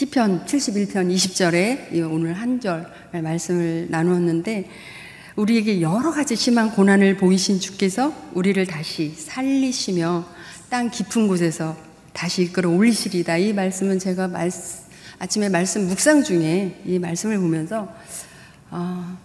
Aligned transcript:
시편 0.00 0.46
71편 0.46 1.14
20절에 1.14 2.10
오늘 2.10 2.32
한 2.32 2.58
절 2.58 2.90
말씀을 3.12 3.88
나누었는데 3.90 4.66
우리에게 5.36 5.82
여러 5.82 6.10
가지 6.10 6.36
심한 6.36 6.70
고난을 6.70 7.18
보이신 7.18 7.60
주께서 7.60 8.10
우리를 8.32 8.64
다시 8.66 9.10
살리시며 9.10 10.24
땅 10.70 10.90
깊은 10.90 11.28
곳에서 11.28 11.76
다시 12.14 12.44
이끌어 12.44 12.70
올리시리다. 12.70 13.36
이 13.36 13.52
말씀은 13.52 13.98
제가 13.98 14.28
말, 14.28 14.50
아침에 15.18 15.50
말씀 15.50 15.86
묵상 15.86 16.24
중에 16.24 16.80
이 16.86 16.98
말씀을 16.98 17.38
보면서 17.38 17.94
아, 18.70 19.18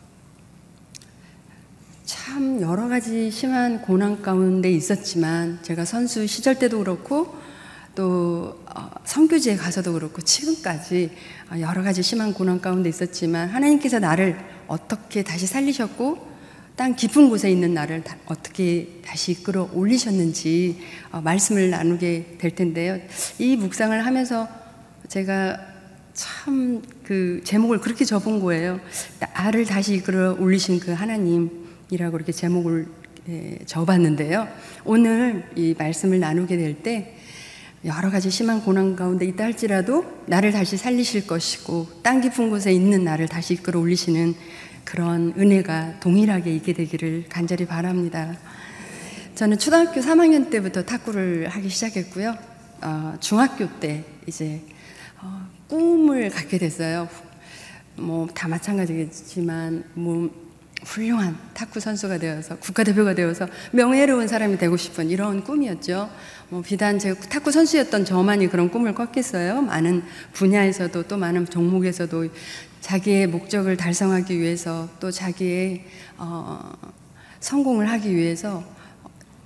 참 2.03 2.59
여러 2.59 2.89
가지 2.89 3.31
심한 3.31 3.81
고난 3.81 4.21
가운데 4.21 4.69
있었지만 4.69 5.59
제가 5.61 5.85
선수 5.85 6.27
시절 6.27 6.59
때도 6.59 6.79
그렇고 6.79 7.44
또 7.95 8.59
어, 8.75 8.89
성교지에 9.05 9.55
가서도 9.55 9.93
그렇고 9.93 10.21
지금까지 10.21 11.11
여러 11.59 11.81
가지 11.81 12.03
심한 12.03 12.33
고난 12.33 12.61
가운데 12.61 12.89
있었지만 12.89 13.49
하나님께서 13.49 13.99
나를 13.99 14.37
어떻게 14.67 15.23
다시 15.23 15.47
살리셨고 15.47 16.35
땅 16.75 16.95
깊은 16.95 17.29
곳에 17.29 17.49
있는 17.49 17.73
나를 17.73 18.03
어떻게 18.25 18.99
다시 19.05 19.41
끌어 19.41 19.69
올리셨는지 19.73 20.79
어, 21.11 21.21
말씀을 21.21 21.69
나누게 21.69 22.37
될 22.37 22.51
텐데요. 22.51 22.99
이 23.39 23.55
묵상을 23.55 24.05
하면서 24.05 24.47
제가 25.07 25.57
참 26.13 26.81
그 27.05 27.41
제목을 27.43 27.79
그렇게 27.79 28.03
접은 28.03 28.39
거예요. 28.39 28.79
나를 29.35 29.65
다시 29.65 30.01
끌어 30.01 30.35
올리신 30.39 30.79
그 30.79 30.91
하나님이라고 30.91 32.17
이렇게 32.17 32.31
제목을 32.31 32.87
예, 33.29 33.59
접었는데요. 33.65 34.47
오늘 34.83 35.49
이 35.55 35.75
말씀을 35.77 36.19
나누게 36.19 36.57
될 36.57 36.81
때 36.81 37.15
여러 37.85 38.09
가지 38.09 38.31
심한 38.31 38.63
고난 38.63 38.95
가운데 38.95 39.25
있다 39.25 39.43
할지라도 39.43 40.05
나를 40.25 40.51
다시 40.51 40.75
살리실 40.75 41.27
것이고 41.27 41.87
땅 42.01 42.19
깊은 42.19 42.49
곳에 42.49 42.73
있는 42.73 43.03
나를 43.03 43.27
다시 43.27 43.53
이끌어 43.53 43.79
올리시는 43.79 44.33
그런 44.83 45.33
은혜가 45.37 45.99
동일하게 45.99 46.55
있게 46.55 46.73
되기를 46.73 47.25
간절히 47.29 47.67
바랍니다. 47.67 48.35
저는 49.35 49.59
초등학교 49.59 50.01
3학년 50.01 50.49
때부터 50.49 50.83
탁구를 50.83 51.47
하기 51.49 51.69
시작했고요. 51.69 52.35
어, 52.81 53.13
중학교 53.19 53.69
때 53.79 54.03
이제 54.25 54.61
어, 55.21 55.47
꿈을 55.67 56.31
갖게 56.31 56.57
됐어요. 56.57 57.07
뭐 57.97 58.27
다 58.33 58.47
마찬가지겠지만 58.47 59.83
뭐 59.93 60.44
훌륭한 60.83 61.37
탁구 61.53 61.79
선수가 61.79 62.19
되어서 62.19 62.57
국가대표가 62.57 63.15
되어서 63.15 63.47
명예로운 63.71 64.27
사람이 64.27 64.57
되고 64.57 64.77
싶은 64.77 65.09
이런 65.09 65.43
꿈이었죠. 65.43 66.09
뭐 66.49 66.61
비단 66.61 66.99
제 66.99 67.13
탁구 67.13 67.51
선수였던 67.51 68.05
저만이 68.05 68.49
그런 68.49 68.69
꿈을 68.69 68.93
꿨겠어요. 68.93 69.61
많은 69.61 70.03
분야에서도 70.33 71.03
또 71.03 71.17
많은 71.17 71.45
종목에서도 71.45 72.27
자기의 72.81 73.27
목적을 73.27 73.77
달성하기 73.77 74.39
위해서 74.39 74.87
또 74.99 75.09
자기의 75.09 75.85
어, 76.17 76.71
성공을 77.39 77.89
하기 77.89 78.15
위해서 78.15 78.63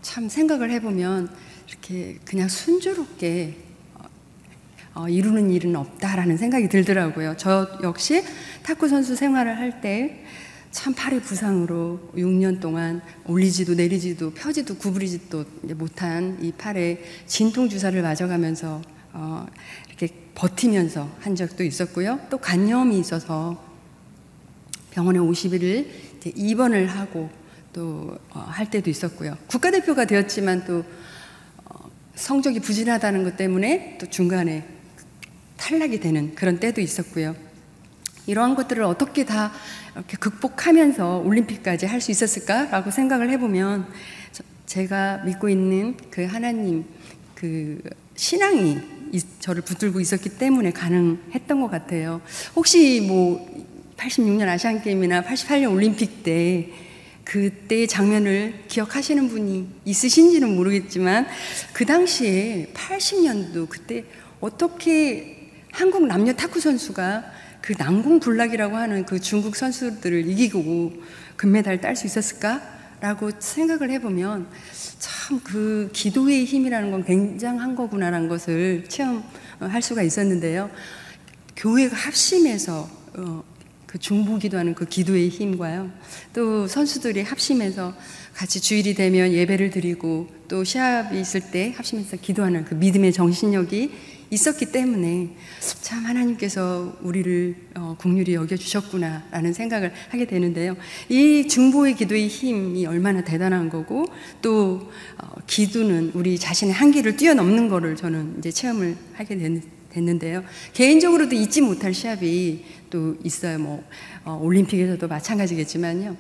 참 0.02 0.28
생각을 0.28 0.72
해보면 0.72 1.30
이렇게 1.70 2.18
그냥 2.26 2.50
순조롭게 2.50 3.56
어, 4.96 5.08
이루는 5.08 5.52
일은 5.52 5.76
없다라는 5.76 6.36
생각이 6.36 6.68
들더라고요. 6.68 7.36
저 7.38 7.68
역시 7.84 8.24
탁구 8.64 8.90
선수 8.90 9.16
생활을 9.16 9.58
할때 9.58 10.26
참 10.72 10.94
팔의 10.94 11.22
부상으로 11.22 12.12
6년 12.16 12.60
동안 12.60 13.02
올리지도 13.26 13.74
내리지도 13.74 14.32
펴지도 14.32 14.76
구부리지도 14.76 15.44
못한 15.76 16.38
이 16.42 16.52
팔에 16.52 17.04
진통 17.26 17.70
주사를 17.70 18.00
맞아가면서 18.02 18.82
어, 19.12 19.48
이렇게 19.88 20.10
버티면서 20.36 21.10
한 21.20 21.36
적도 21.36 21.64
있었고요. 21.64 22.20
또 22.30 22.38
간염이 22.38 23.00
있어서 23.00 23.62
병원에 24.92 25.18
50일을 25.20 25.88
입원을 26.36 26.88
하고 26.88 27.30
또할 27.74 28.66
어, 28.66 28.70
때도 28.70 28.90
있었고요. 28.90 29.38
국가대표가 29.48 30.06
되었지만 30.06 30.66
또 30.66 30.84
어, 31.66 31.90
성적이 32.14 32.60
부진하다는 32.60 33.24
것 33.24 33.38
때문에 33.38 33.98
또 34.00 34.08
중간에 34.08 34.68
탈락이 35.58 36.00
되는 36.00 36.36
그런 36.36 36.60
때도 36.60 36.80
있었고요. 36.80 37.36
이러한 38.30 38.54
것들을 38.56 38.84
어떻게 38.84 39.26
다 39.26 39.52
이렇게 39.96 40.16
극복하면서 40.18 41.24
올림픽까지 41.26 41.88
할 41.88 42.00
수 42.00 42.12
있었을까라고 42.12 42.92
생각을 42.92 43.30
해보면 43.32 43.88
제가 44.66 45.24
믿고 45.26 45.50
있는 45.50 45.98
그 46.12 46.24
하나님 46.26 46.86
그 47.34 47.82
신앙이 48.16 48.78
저를 49.40 49.64
붙들고 49.64 50.00
있었기 50.00 50.38
때문에 50.38 50.72
가능했던 50.72 51.60
것 51.60 51.72
같아요. 51.72 52.22
혹시 52.56 53.02
뭐 53.02 53.46
86년 53.98 54.48
아시안 54.48 54.82
게임이나 54.82 55.24
88년 55.24 55.74
올림픽 55.74 56.24
때 56.24 56.70
그때의 57.26 57.88
장면을 57.88 58.66
기억하시는 58.68 59.28
분이 59.28 59.68
있으신지는 59.86 60.56
모르겠지만 60.56 61.28
그 61.74 61.86
당시에 61.86 62.72
80년도 62.74 63.68
그때 63.68 64.06
어떻게 64.40 65.39
한국 65.72 66.08
남녀 66.08 66.34
탁구 66.34 66.60
선수가 66.60 67.32
그 67.62 67.74
난공불락이라고 67.78 68.76
하는 68.76 69.06
그 69.06 69.20
중국 69.20 69.56
선수들을 69.56 70.28
이기고 70.28 70.94
금메달을 71.36 71.82
딸 71.82 71.96
수 71.96 72.08
있었을까라고 72.08 73.32
생각을 73.40 73.92
해보면 73.92 74.48
참 75.00 75.30
그 75.38 75.90
기도의 75.94 76.46
힘이라는 76.46 76.92
건 76.92 77.04
굉장한 77.04 77.76
거구나라는 77.76 78.28
것을 78.28 78.86
체험할 78.88 79.82
수가 79.82 80.02
있었는데요. 80.02 80.70
교회가 81.56 81.96
합심해서 81.96 82.90
어, 83.16 83.44
그 83.86 83.98
중보 83.98 84.38
기도하는 84.38 84.74
그 84.74 84.86
기도의 84.86 85.30
힘과요. 85.30 85.92
또 86.34 86.68
선수들이 86.68 87.22
합심해서 87.24 87.94
같이 88.34 88.60
주일이 88.62 88.94
되면 88.94 89.32
예배를 89.32 89.72
드리고 89.72 90.30
또 90.48 90.64
시합이 90.64 91.20
있을 91.20 91.52
때 91.52 91.74
합심해서 91.76 92.18
기도하는 92.18 92.66
그 92.66 92.76
믿음의 92.76 93.14
정신력이 93.14 93.92
있었기 94.32 94.68
때문에 94.68 95.30
참 95.82 96.06
하나님께서 96.06 96.98
우리를 97.02 97.56
어, 97.76 97.96
국률이 97.98 98.36
여겨주셨구나라는 98.36 99.54
생각을 99.54 99.92
하게 100.10 100.26
되는데요. 100.26 100.76
이 101.10 101.48
중보의 101.48 101.96
기도의 101.96 102.28
힘이 102.28 102.86
얼마나 102.86 103.24
대단한 103.24 103.70
거고 103.70 104.06
또 104.42 104.92
어, 105.18 105.36
기도는 105.48 106.12
우리 106.14 106.38
자신의 106.38 106.74
한계를 106.74 107.16
뛰어넘는 107.16 107.70
거를 107.70 107.96
저는 107.96 108.36
이제 108.38 108.52
체험을 108.52 108.96
하게 109.14 109.38
됐, 109.38 109.62
됐는데요. 109.90 110.44
개인적으로도 110.74 111.36
잊지 111.36 111.62
못할 111.62 111.94
시합이 111.94 112.64
또 112.90 113.16
있어요. 113.24 113.58
뭐 113.58 113.84
어, 114.24 114.40
올림픽에서도 114.42 115.08
마찬가지겠지만요. 115.08 116.16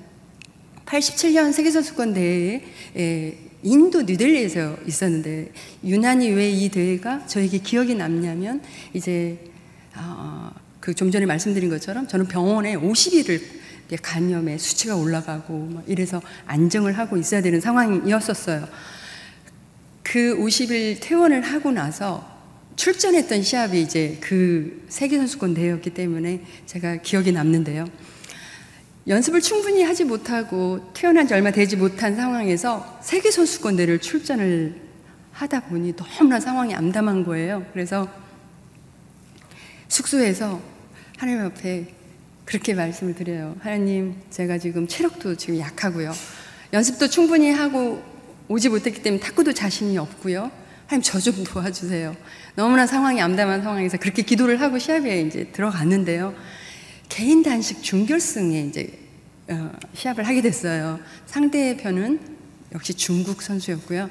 87년 0.85 1.53
세계선수권 1.53 2.13
대회에 2.15 3.48
인도 3.63 4.01
뉴델리에서 4.03 4.77
있었는데 4.85 5.51
유난히 5.83 6.29
왜 6.29 6.49
이 6.51 6.69
대회가 6.69 7.25
저에게 7.25 7.59
기억이 7.59 7.95
남냐면 7.95 8.61
이제 8.93 9.37
어, 9.95 10.51
그좀 10.79 11.11
전에 11.11 11.25
말씀드린 11.25 11.69
것처럼 11.69 12.07
저는 12.07 12.27
병원에 12.27 12.75
50일을 12.75 13.41
간염에 14.01 14.57
수치가 14.57 14.95
올라가고 14.95 15.81
이래서 15.87 16.21
안정을 16.45 16.97
하고 16.97 17.17
있어야 17.17 17.41
되는 17.41 17.59
상황이었었어요. 17.59 18.67
그 20.03 20.37
50일 20.37 20.97
퇴원을 21.01 21.41
하고 21.41 21.71
나서 21.71 22.27
출전했던 22.75 23.43
시합이 23.43 23.81
이제 23.81 24.17
그 24.21 24.85
세계선수권 24.89 25.53
대회였기 25.53 25.89
때문에 25.91 26.41
제가 26.65 26.97
기억이 26.97 27.31
남는데요. 27.31 27.85
연습을 29.07 29.41
충분히 29.41 29.83
하지 29.83 30.03
못하고 30.03 30.91
태어난 30.93 31.27
지 31.27 31.33
얼마 31.33 31.51
되지 31.51 31.75
못한 31.75 32.15
상황에서 32.15 32.99
세계 33.01 33.31
선수권 33.31 33.75
대를 33.75 33.99
출전을 33.99 34.75
하다 35.31 35.61
보니 35.61 35.95
너무나 35.95 36.39
상황이 36.39 36.75
암담한 36.75 37.23
거예요. 37.23 37.65
그래서 37.73 38.07
숙소에서 39.87 40.61
하나님 41.17 41.41
앞에 41.45 41.87
그렇게 42.45 42.73
말씀을 42.73 43.15
드려요. 43.15 43.55
하나님, 43.61 44.15
제가 44.29 44.57
지금 44.57 44.87
체력도 44.87 45.35
지금 45.35 45.59
약하고요. 45.59 46.11
연습도 46.73 47.07
충분히 47.07 47.51
하고 47.51 48.03
오지 48.47 48.69
못했기 48.69 49.01
때문에 49.01 49.21
탁구도 49.21 49.53
자신이 49.53 49.97
없고요. 49.97 50.51
하나님 50.87 51.01
저 51.03 51.19
좀 51.19 51.43
도와주세요. 51.43 52.15
너무나 52.55 52.85
상황이 52.87 53.21
암담한 53.21 53.61
상황에서 53.61 53.97
그렇게 53.97 54.23
기도를 54.23 54.59
하고 54.61 54.79
시합에 54.79 55.21
이제 55.21 55.45
들어갔는데요. 55.51 56.33
개인 57.19 57.43
단식 57.43 57.83
준결승에 57.83 58.61
이제 58.61 58.97
어, 59.49 59.73
시합을 59.93 60.25
하게 60.25 60.41
됐어요. 60.41 61.01
상대편은 61.25 62.17
역시 62.73 62.93
중국 62.93 63.41
선수였고요. 63.41 64.09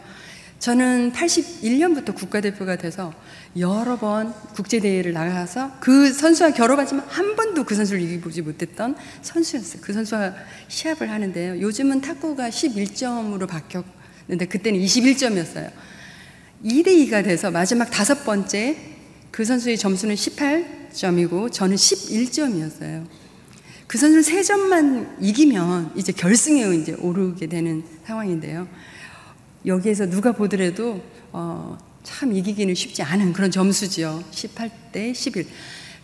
저는 0.58 1.14
81년부터 1.14 2.14
국가대표가 2.14 2.76
돼서 2.76 3.14
여러 3.56 3.96
번 3.96 4.34
국제대회를 4.55 5.14
나가서 5.14 5.78
그 5.81 6.12
선수와 6.12 6.50
결합하지만 6.50 7.06
한 7.08 7.34
번도 7.34 7.64
그 7.64 7.75
선수를 7.75 8.02
이기보지 8.02 8.43
못했던 8.43 8.94
선수였어요. 9.22 9.81
그 9.81 9.94
선수와 9.94 10.34
시합을 10.69 11.10
하는데요. 11.10 11.62
요즘은 11.62 12.02
탁구가 12.02 12.50
11점으로 12.50 13.49
바뀌었는데 13.49 14.49
그때는 14.50 14.81
21점이었어요. 14.81 15.70
2대2가 16.62 17.25
돼서 17.25 17.50
마지막 17.50 17.90
다섯 17.90 18.26
번째 18.26 18.76
그 19.31 19.46
선수의 19.46 19.78
점수는 19.78 20.14
18, 20.14 20.78
18점이고 20.93 21.52
저는 21.52 21.76
11점이었어요. 21.76 23.06
그 23.87 23.96
선수는 23.96 24.23
세 24.23 24.43
점만 24.43 25.17
이기면 25.20 25.93
이제 25.96 26.12
결승에 26.12 26.75
이제 26.76 26.93
오르게 27.00 27.46
되는 27.46 27.82
상황인데요. 28.05 28.69
여기에서 29.64 30.08
누가 30.08 30.32
보더라도 30.32 31.02
어, 31.32 31.79
참 32.02 32.32
이기기는 32.32 32.75
쉽지 32.75 33.02
않은 33.02 33.32
그런 33.32 33.50
점수지요. 33.50 34.23
18대 34.31 35.14
11. 35.14 35.46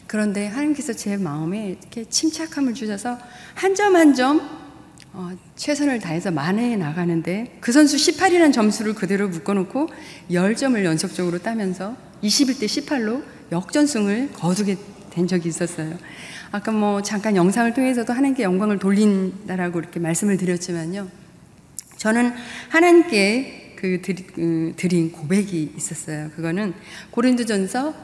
그런데 0.06 0.46
하나님께서 0.46 0.92
제 0.92 1.16
마음에 1.16 1.76
이렇게 1.80 2.04
침착함을 2.04 2.74
주셔서 2.74 3.18
한 3.54 3.74
점 3.74 3.96
한점 3.96 4.64
어, 5.16 5.30
최선을 5.54 6.00
다해서 6.00 6.32
만회해 6.32 6.76
나가는데 6.76 7.58
그 7.60 7.70
선수 7.70 7.96
18이라는 7.96 8.52
점수를 8.52 8.94
그대로 8.94 9.28
묶어놓고 9.28 9.88
10점을 10.30 10.82
연속적으로 10.84 11.38
따면서 11.38 11.96
21대 12.22 12.64
18로 12.64 13.22
역전승을 13.54 14.32
거두게 14.32 14.76
된 15.10 15.26
적이 15.26 15.48
있었어요. 15.48 15.96
아까 16.50 16.72
뭐 16.72 17.02
잠깐 17.02 17.36
영상을 17.36 17.72
통해서도 17.72 18.12
하나님께 18.12 18.42
영광을 18.42 18.78
돌린다라고 18.78 19.78
이렇게 19.78 20.00
말씀을 20.00 20.36
드렸지만요. 20.36 21.08
저는 21.96 22.34
하나님께 22.68 23.76
그 23.76 24.02
드린 24.76 25.12
고백이 25.12 25.74
있었어요. 25.76 26.30
그거는 26.34 26.74
고린도전서 27.10 27.94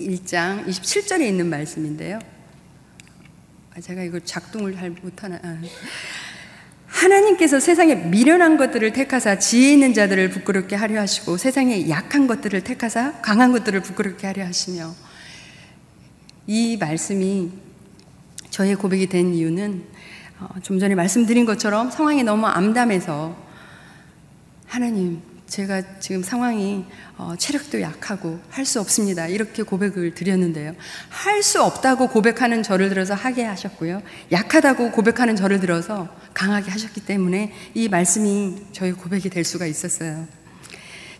1장 0.00 0.66
27절에 0.66 1.22
있는 1.22 1.48
말씀인데요. 1.48 2.18
아, 3.74 3.80
제가 3.80 4.02
이걸 4.02 4.20
작동을 4.20 4.74
잘 4.74 4.90
못하나. 4.90 5.38
아. 5.42 5.58
하나님께서 7.04 7.60
세상에 7.60 7.94
미련한 7.94 8.56
것들을 8.56 8.92
택하사 8.92 9.38
지혜 9.38 9.72
있는 9.72 9.92
자들을 9.92 10.30
부끄럽게 10.30 10.74
하려 10.74 11.00
하시고 11.00 11.36
세상에 11.36 11.88
약한 11.90 12.26
것들을 12.26 12.62
택하사 12.62 13.20
강한 13.20 13.52
것들을 13.52 13.80
부끄럽게 13.80 14.26
하려 14.26 14.46
하시며 14.46 14.94
이 16.46 16.78
말씀이 16.78 17.50
저의 18.48 18.74
고백이 18.76 19.08
된 19.08 19.34
이유는 19.34 19.84
어, 20.40 20.48
좀 20.62 20.78
전에 20.78 20.94
말씀드린 20.94 21.44
것처럼 21.44 21.90
상황이 21.90 22.22
너무 22.22 22.46
암담해서 22.46 23.36
하나님 24.66 25.20
제가 25.54 26.00
지금 26.00 26.24
상황이 26.24 26.84
어, 27.16 27.34
체력도 27.38 27.80
약하고 27.80 28.40
할 28.50 28.64
수 28.64 28.80
없습니다. 28.80 29.28
이렇게 29.28 29.62
고백을 29.62 30.12
드렸는데요. 30.12 30.74
할 31.10 31.44
수 31.44 31.62
없다고 31.62 32.08
고백하는 32.08 32.64
저를 32.64 32.88
들어서 32.88 33.14
하게 33.14 33.44
하셨고요. 33.44 34.02
약하다고 34.32 34.90
고백하는 34.90 35.36
저를 35.36 35.60
들어서 35.60 36.08
강하게 36.32 36.72
하셨기 36.72 37.02
때문에 37.02 37.52
이 37.74 37.88
말씀이 37.88 38.64
저희 38.72 38.90
고백이 38.90 39.30
될 39.30 39.44
수가 39.44 39.66
있었어요. 39.66 40.26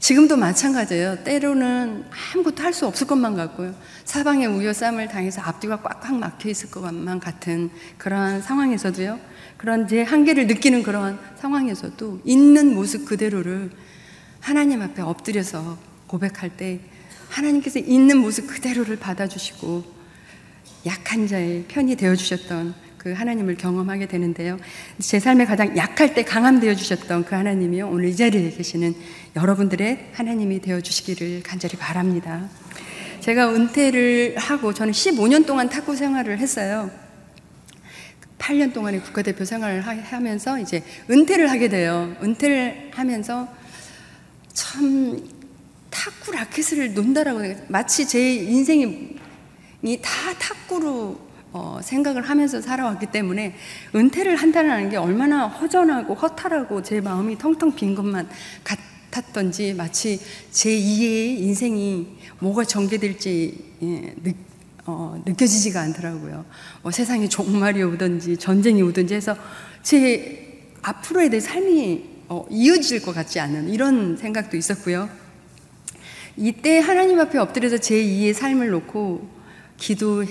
지금도 0.00 0.36
마찬가지예요. 0.36 1.22
때로는 1.22 2.04
아무것도 2.34 2.62
할 2.62 2.72
수 2.72 2.88
없을 2.88 3.06
것만 3.06 3.36
같고요. 3.36 3.72
사방에 4.04 4.46
우여쌈을 4.46 5.08
당해서 5.08 5.42
앞뒤가 5.42 5.81
꽉꽉 5.81 6.16
막혀 6.16 6.48
있을 6.48 6.72
것만 6.72 7.20
같은 7.20 7.70
그러한 7.98 8.42
상황에서도요. 8.42 9.20
그런 9.58 9.86
제 9.86 10.02
한계를 10.02 10.48
느끼는 10.48 10.82
그러한 10.82 11.20
상황에서도 11.36 12.22
있는 12.25 12.75
모습 12.75 13.04
그대로를 13.06 13.70
하나님 14.44 14.82
앞에 14.82 15.00
엎드려서 15.00 15.79
고백할 16.06 16.50
때 16.55 16.79
하나님께서 17.31 17.79
있는 17.79 18.19
모습 18.19 18.46
그대로를 18.46 18.96
받아주시고 18.96 19.82
약한 20.85 21.26
자의 21.26 21.64
편이 21.67 21.96
되어주셨던 21.96 22.75
그 22.99 23.14
하나님을 23.14 23.56
경험하게 23.56 24.06
되는데요. 24.06 24.58
제 24.99 25.19
삶에 25.19 25.46
가장 25.46 25.75
약할 25.79 26.12
때 26.12 26.25
강함 26.25 26.61
되어주셨던 26.61 27.25
그 27.25 27.35
하나님이요. 27.35 27.88
오늘 27.88 28.05
이 28.05 28.14
자리에 28.14 28.50
계시는 28.50 28.94
여러분들의 29.35 30.11
하나님이 30.12 30.61
되어주시기를 30.61 31.43
간절히 31.43 31.79
바랍니다. 31.79 32.46
제가 33.20 33.49
은퇴를 33.49 34.37
하고 34.37 34.75
저는 34.75 34.93
15년 34.93 35.46
동안 35.46 35.70
탁구 35.70 35.96
생활을 35.96 36.37
했어요. 36.37 36.91
8년 38.37 38.75
동안의 38.75 39.00
국가대표 39.00 39.46
생활을 39.46 39.81
하면서 39.81 40.58
이제 40.58 40.82
은퇴를 41.11 41.50
하게 41.50 41.70
돼요. 41.70 42.14
은퇴를 42.23 42.91
하면서 42.93 43.49
참 44.55 45.21
탁구 45.91 46.33
라켓을 46.33 46.95
논다라고 46.95 47.41
마치 47.69 48.06
제 48.06 48.37
인생이 48.37 49.17
다 50.01 50.11
탁구로 50.39 51.21
어, 51.53 51.79
생각을 51.83 52.23
하면서 52.23 52.61
살아왔기 52.61 53.06
때문에 53.06 53.55
은퇴를 53.95 54.37
한다는 54.37 54.91
게 54.91 54.97
얼마나 54.97 55.47
허전하고 55.47 56.15
허탈하고 56.15 56.83
제 56.83 57.01
마음이 57.01 57.39
텅텅 57.39 57.75
빈 57.75 57.95
것만 57.95 58.29
같았던지 58.65 59.75
마치 59.75 60.21
제 60.51 60.71
2의 60.71 61.39
인생이 61.41 62.09
뭐가 62.41 62.65
전개될지 62.65 63.73
예, 63.83 64.15
느, 64.23 64.33
어, 64.87 65.21
느껴지지가 65.25 65.81
않더라고요. 65.81 66.45
뭐 66.83 66.91
세상에 66.91 67.29
종말이 67.29 67.83
오든지 67.83 68.37
전쟁이 68.37 68.83
오든지 68.83 69.15
해서 69.15 69.37
제 69.83 70.73
앞으로의 70.83 71.31
내 71.31 71.39
삶이 71.39 72.13
어, 72.34 72.44
이어질 72.50 73.00
것 73.00 73.14
같지 73.14 73.38
않은 73.38 73.69
이런 73.69 74.16
생각도 74.16 74.56
있었고요. 74.56 75.08
이때 76.36 76.81
하나님 76.81 77.20
앞에 77.20 77.38
엎드려서 77.38 77.78
제 77.78 77.94
2의 77.94 78.34
삶을 78.34 78.70
놓고 78.70 79.28
기도, 79.76 80.25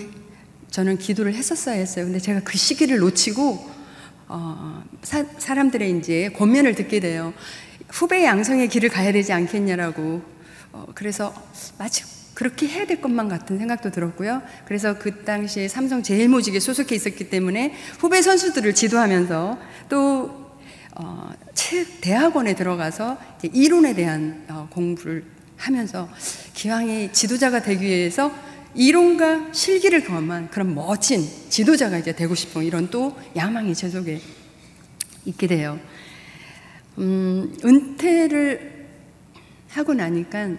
저는 0.69 0.97
기도를 0.97 1.33
했었어야 1.33 1.75
했어요. 1.75 2.03
근데 2.03 2.19
제가 2.19 2.41
그 2.41 2.57
시기를 2.57 2.97
놓치고, 2.97 3.71
어, 4.27 4.83
사, 5.01 5.23
사람들의 5.37 5.97
이제 5.97 6.29
권면을 6.35 6.75
듣게 6.75 6.99
돼요. 6.99 7.33
후배 7.87 8.25
양성의 8.25 8.67
길을 8.67 8.89
가야 8.89 9.13
되지 9.13 9.31
않겠냐라고. 9.31 10.21
어, 10.73 10.85
그래서 10.95 11.33
마치 11.77 12.03
그렇게 12.33 12.67
해야 12.67 12.85
될 12.85 12.99
것만 12.99 13.29
같은 13.29 13.57
생각도 13.59 13.91
들었고요. 13.91 14.41
그래서 14.65 14.97
그 14.97 15.23
당시에 15.23 15.69
삼성 15.69 16.03
제일모직에 16.03 16.59
소속해 16.59 16.95
있었기 16.95 17.29
때문에 17.29 17.73
후배 17.99 18.21
선수들을 18.21 18.75
지도하면서 18.75 19.57
또 19.87 20.43
어, 20.95 21.31
책 21.53 22.01
대학원에 22.01 22.55
들어가서 22.55 23.17
이론에 23.53 23.93
대한 23.93 24.45
어, 24.49 24.67
공부를 24.71 25.23
하면서 25.57 26.09
기왕에 26.53 27.11
지도자가 27.11 27.61
되기 27.61 27.85
위해서 27.85 28.31
이론과 28.75 29.53
실기를 29.53 30.03
경험한 30.03 30.49
그런 30.49 30.73
멋진 30.73 31.21
지도자가 31.49 31.99
이제 31.99 32.13
되고 32.13 32.33
싶은 32.33 32.63
이런 32.63 32.89
또 32.89 33.15
야망이 33.35 33.75
제 33.75 33.89
속에 33.89 34.19
있게 35.25 35.47
돼요. 35.47 35.79
음, 36.97 37.55
은퇴를 37.63 38.87
하고 39.69 39.93
나니까 39.93 40.49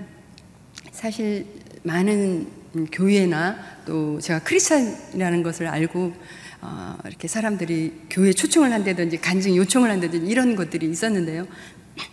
사실 0.90 1.46
많은 1.82 2.46
교회나 2.90 3.56
또 3.86 4.20
제가 4.20 4.40
크리스찬이라는 4.40 5.42
것을 5.42 5.66
알고 5.66 6.12
어, 6.66 6.97
이렇게 7.04 7.28
사람들이 7.28 7.92
교회 8.09 8.33
초청을 8.33 8.73
한다든지 8.73 9.18
간증 9.18 9.54
요청을 9.54 9.90
한다든지 9.90 10.26
이런 10.26 10.56
것들이 10.56 10.88
있었는데요. 10.88 11.47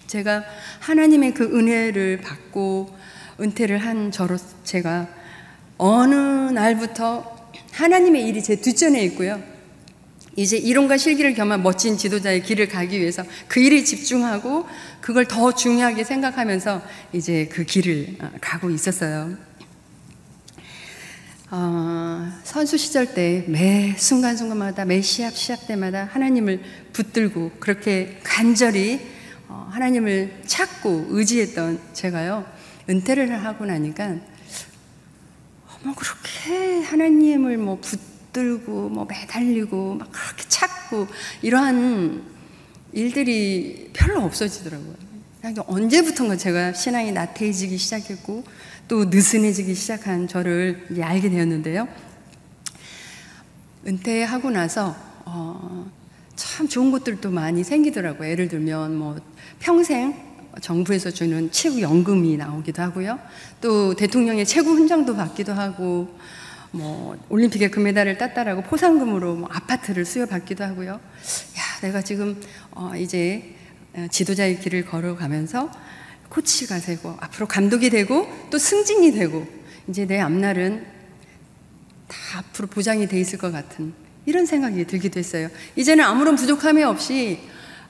제가 0.08 0.44
하나님의 0.82 1.34
그 1.34 1.46
은혜를 1.58 2.20
받고 2.20 2.94
은퇴를 3.40 3.78
한 3.78 4.12
저로 4.12 4.38
제가 4.66 5.08
어느 5.78 6.16
날부터 6.16 7.50
하나님의 7.72 8.28
일이 8.28 8.44
제 8.44 8.58
뒷전에 8.58 9.02
있고요. 9.06 9.42
이제 10.36 10.58
이론과 10.58 10.98
실기를 10.98 11.34
겸한 11.34 11.64
멋진 11.64 11.98
지도자의 11.98 12.44
길을 12.44 12.68
가기 12.68 13.00
위해서 13.00 13.24
그 13.48 13.62
일에 13.62 13.84
집중하고 13.84 14.68
그걸 15.00 15.26
더 15.26 15.54
중요하게 15.54 16.04
생각하면서 16.04 16.82
이제 17.14 17.48
그 17.52 17.64
길을 17.64 18.18
어, 18.20 18.32
가고 18.42 18.70
있었어요. 18.70 19.38
어, 21.54 22.32
선수 22.46 22.78
시절 22.78 23.14
때 23.14 23.44
매 23.50 23.94
순간순간마다 23.98 24.86
매 24.86 25.02
시합 25.02 25.36
시합 25.36 25.68
때마다 25.68 26.06
하나님을 26.06 26.62
붙들고 26.94 27.52
그렇게 27.60 28.22
간절히 28.24 29.02
어, 29.50 29.68
하나님을 29.70 30.44
찾고 30.46 31.08
의지했던 31.10 31.82
제가요 31.92 32.46
은퇴를 32.90 33.44
하고 33.44 33.66
나니까 33.66 34.16
뭐 35.84 35.94
그렇게 35.94 36.84
하나님을 36.86 37.58
뭐 37.58 37.82
붙들고 37.82 38.88
뭐 38.88 39.04
매달리고 39.04 39.96
막 39.96 40.10
그렇게 40.10 40.46
찾고 40.48 41.08
이러한 41.42 42.24
일들이 42.94 43.90
별로 43.92 44.22
없어지더라고요. 44.24 44.96
언제부턴가 45.66 46.38
제가 46.38 46.72
신앙이 46.74 47.12
나태해지기 47.12 47.78
시작했고 47.78 48.44
또 48.92 49.06
느슨해지기 49.06 49.74
시작한 49.74 50.28
저를 50.28 50.86
알게 51.02 51.30
되었는데요. 51.30 51.88
은퇴하고 53.88 54.50
나서 54.50 54.94
어, 55.24 55.90
참 56.36 56.68
좋은 56.68 56.92
것들도 56.92 57.32
많이 57.32 57.64
생기더라고요. 57.64 58.30
예를 58.30 58.50
들면 58.50 58.98
뭐 58.98 59.16
평생 59.60 60.14
정부에서 60.60 61.10
주는 61.10 61.50
최고 61.52 61.80
연금이 61.80 62.36
나오기도 62.36 62.82
하고요. 62.82 63.18
또 63.62 63.96
대통령의 63.96 64.46
최고 64.46 64.72
훈장도 64.72 65.16
받기도 65.16 65.54
하고 65.54 66.14
뭐 66.72 67.18
올림픽에 67.30 67.70
금메달을 67.70 68.18
땄다라고 68.18 68.64
포상금으로 68.64 69.36
뭐 69.36 69.50
아파트를 69.50 70.04
수여받기도 70.04 70.66
하고요. 70.66 70.92
야, 70.92 71.00
내가 71.82 72.02
지금 72.02 72.38
어, 72.72 72.92
이제 72.98 73.56
지도자의 74.10 74.60
길을 74.60 74.86
걸어가면서 74.86 75.72
코치가 76.32 76.80
되고 76.80 77.16
앞으로 77.20 77.48
감독이 77.48 77.90
되고 77.90 78.28
또 78.50 78.58
승진이 78.58 79.12
되고 79.12 79.46
이제 79.88 80.06
내 80.06 80.20
앞날은 80.20 80.86
다 82.08 82.40
앞으로 82.40 82.68
보장이 82.68 83.08
돼 83.08 83.20
있을 83.20 83.38
것 83.38 83.52
같은 83.52 83.94
이런 84.26 84.46
생각이 84.46 84.86
들기도 84.86 85.20
했어요. 85.20 85.50
이제는 85.76 86.04
아무런 86.04 86.36
부족함이 86.36 86.84
없이 86.84 87.40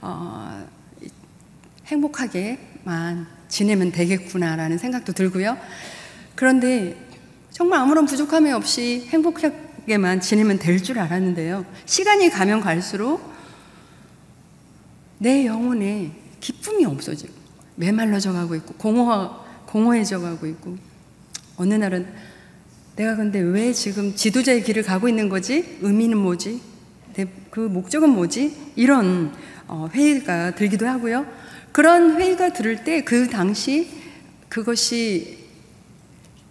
어, 0.02 0.68
행복하게만 1.86 3.28
지내면 3.48 3.92
되겠구나라는 3.92 4.78
생각도 4.78 5.14
들고요. 5.14 5.58
그런데 6.36 6.96
정말 7.52 7.80
아무런 7.80 8.06
부족함이 8.06 8.52
없이 8.52 9.08
행복하게만 9.10 10.22
지내면 10.22 10.58
될 10.58 10.82
줄 10.82 10.98
알았는데요. 11.00 11.66
시간이 11.86 12.30
가면 12.30 12.62
갈수록 12.62 13.22
내 15.20 15.46
영혼에 15.46 16.12
기쁨이 16.40 16.86
없어지고 16.86 17.41
메말라져 17.82 18.32
가고 18.32 18.54
있고 18.56 18.76
공허, 18.76 19.44
공허해져 19.66 20.20
가고 20.20 20.46
있고 20.46 20.78
어느 21.58 21.74
날은 21.74 22.08
내가 22.96 23.16
근데 23.16 23.40
왜 23.40 23.74
지금 23.74 24.16
지도자의 24.16 24.64
길을 24.64 24.84
가고 24.84 25.10
있는 25.10 25.30
거지? 25.30 25.80
의미는 25.82 26.18
뭐지? 26.20 26.62
그 27.50 27.60
목적은 27.60 28.10
뭐지? 28.10 28.56
이런 28.76 29.34
어, 29.68 29.90
회의가 29.92 30.54
들기도 30.54 30.88
하고요. 30.88 31.26
그런 31.72 32.20
회의가 32.22 32.54
들을 32.54 32.84
때 32.84 33.02
그 33.02 33.28
당시 33.30 33.90
그것이 34.48 35.41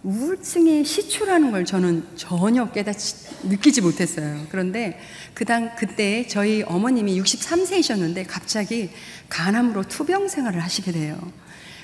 우울증의 0.03 0.83
시초라는 0.83 1.51
걸 1.51 1.63
저는 1.65 2.03
전혀 2.15 2.71
깨닫지 2.71 3.47
느끼지 3.47 3.81
못했어요. 3.81 4.47
그런데 4.49 4.99
그당 5.33 5.75
그때 5.75 6.25
저희 6.27 6.63
어머님이 6.63 7.21
63세이셨는데 7.21 8.25
갑자기 8.27 8.89
간암으로 9.29 9.83
투병 9.83 10.27
생활을 10.27 10.61
하시게 10.63 10.91
돼요. 10.91 11.19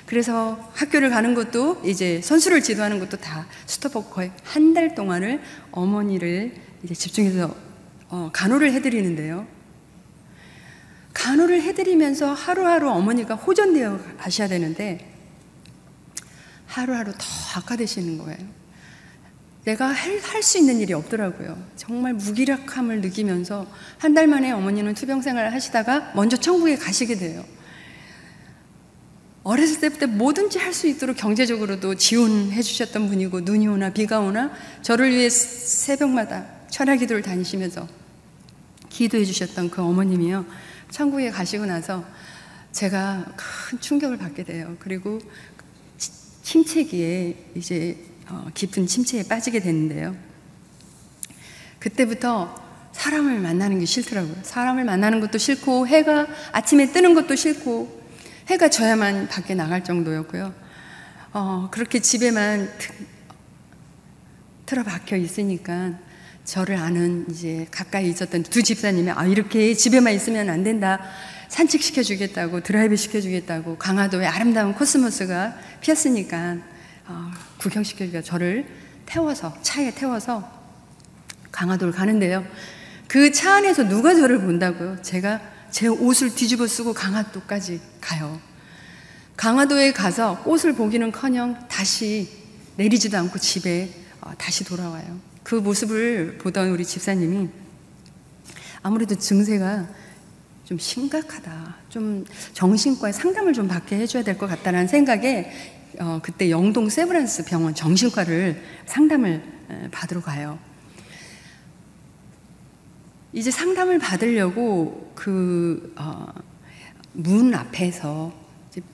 그래서 0.06 0.58
학교를 0.74 1.10
가는 1.10 1.34
것도 1.34 1.82
이제 1.84 2.20
선수를 2.22 2.62
지도하는 2.62 2.98
것도 2.98 3.18
다 3.18 3.46
스톱하고 3.66 4.06
거의 4.10 4.32
한 4.42 4.74
달 4.74 4.94
동안을 4.94 5.40
어머니를 5.70 6.54
이제 6.82 6.94
집중해서 6.94 7.54
어, 8.08 8.30
간호를 8.32 8.72
해드리는데요. 8.72 9.46
간호를 11.12 11.62
해드리면서 11.62 12.32
하루하루 12.32 12.88
어머니가 12.90 13.34
호전되어 13.34 14.00
가셔야 14.18 14.48
되는데 14.48 15.07
하루하루 16.68 17.12
더 17.12 17.18
악화되시는 17.56 18.18
거예요. 18.18 18.38
내가 19.64 19.88
할 19.88 20.42
수 20.42 20.58
있는 20.58 20.78
일이 20.80 20.92
없더라고요. 20.94 21.58
정말 21.76 22.14
무기력함을 22.14 23.00
느끼면서 23.00 23.66
한 23.98 24.14
달 24.14 24.26
만에 24.26 24.52
어머니는 24.52 24.94
투병 24.94 25.20
생활을 25.22 25.52
하시다가 25.52 26.12
먼저 26.14 26.36
천국에 26.36 26.76
가시게 26.76 27.16
돼요. 27.16 27.44
어렸을 29.42 29.80
때부터 29.80 30.06
뭐든지 30.06 30.58
할 30.58 30.72
수 30.72 30.86
있도록 30.86 31.16
경제적으로도 31.16 31.94
지원해 31.96 32.60
주셨던 32.62 33.08
분이고 33.08 33.40
눈이 33.40 33.66
오나 33.68 33.90
비가 33.90 34.20
오나 34.20 34.52
저를 34.82 35.10
위해 35.10 35.28
새벽마다 35.30 36.46
철야 36.70 36.96
기도를 36.96 37.22
다니시면서 37.22 37.88
기도해 38.90 39.24
주셨던 39.24 39.70
그 39.70 39.82
어머님이요. 39.82 40.44
천국에 40.90 41.30
가시고 41.30 41.66
나서 41.66 42.04
제가 42.72 43.24
큰 43.36 43.80
충격을 43.80 44.18
받게 44.18 44.44
돼요. 44.44 44.76
그리고 44.78 45.18
침체기에 46.48 47.34
이제 47.56 47.98
어, 48.30 48.48
깊은 48.54 48.86
침체에 48.86 49.24
빠지게 49.24 49.60
되는데요. 49.60 50.16
그때부터 51.78 52.54
사람을 52.92 53.38
만나는 53.38 53.80
게 53.80 53.84
싫더라고요. 53.84 54.34
사람을 54.42 54.84
만나는 54.84 55.20
것도 55.20 55.36
싫고 55.36 55.86
해가 55.86 56.26
아침에 56.52 56.90
뜨는 56.90 57.12
것도 57.14 57.36
싫고 57.36 58.02
해가 58.46 58.70
져야만 58.70 59.28
밖에 59.28 59.54
나갈 59.54 59.84
정도였고요. 59.84 60.54
어, 61.34 61.68
그렇게 61.70 62.00
집에만 62.00 62.70
틀어박혀 64.64 65.16
있으니까 65.16 65.98
저를 66.46 66.76
아는 66.76 67.26
이제 67.28 67.66
가까이 67.70 68.08
있었던 68.08 68.44
두 68.44 68.62
집사님이 68.62 69.10
아, 69.10 69.26
이렇게 69.26 69.74
집에만 69.74 70.14
있으면 70.14 70.48
안 70.48 70.64
된다. 70.64 70.98
산책시켜 71.48 72.02
주겠다고 72.02 72.60
드라이브 72.62 72.96
시켜 72.96 73.20
주겠다고 73.20 73.78
강화도에 73.78 74.26
아름다운 74.26 74.74
코스모스가 74.74 75.56
피었으니까 75.80 76.58
어, 77.06 77.30
구경시켜 77.58 78.06
주가 78.06 78.20
저를 78.22 78.66
태워서 79.06 79.56
차에 79.62 79.94
태워서 79.94 80.48
강화도를 81.50 81.92
가는데요. 81.92 82.44
그 83.08 83.32
차 83.32 83.54
안에서 83.56 83.88
누가 83.88 84.14
저를 84.14 84.40
본다고요? 84.42 85.00
제가 85.02 85.40
제 85.70 85.86
옷을 85.86 86.34
뒤집어 86.34 86.66
쓰고 86.66 86.92
강화도까지 86.92 87.80
가요. 88.00 88.38
강화도에 89.36 89.92
가서 89.92 90.42
꽃을 90.42 90.74
보기는커녕 90.74 91.68
다시 91.68 92.28
내리지도 92.76 93.16
않고 93.16 93.38
집에 93.38 93.90
어, 94.20 94.32
다시 94.36 94.64
돌아와요. 94.64 95.18
그 95.42 95.54
모습을 95.54 96.38
보던 96.38 96.68
우리 96.68 96.84
집사님이 96.84 97.48
아무래도 98.82 99.14
증세가 99.14 99.88
좀 100.68 100.78
심각하다. 100.78 101.76
좀 101.88 102.26
정신과에 102.52 103.10
상담을 103.10 103.54
좀 103.54 103.66
받게 103.68 103.96
해줘야 103.96 104.22
될 104.22 104.36
것 104.36 104.46
같다는 104.46 104.86
생각에 104.86 105.50
어, 105.98 106.20
그때 106.22 106.50
영동 106.50 106.90
세브란스 106.90 107.46
병원 107.46 107.74
정신과를 107.74 108.62
상담을 108.84 109.42
받으러 109.90 110.20
가요. 110.20 110.58
이제 113.32 113.50
상담을 113.50 113.98
받으려고 113.98 115.10
그문 115.14 115.94
어, 115.96 116.34
앞에서 117.54 118.30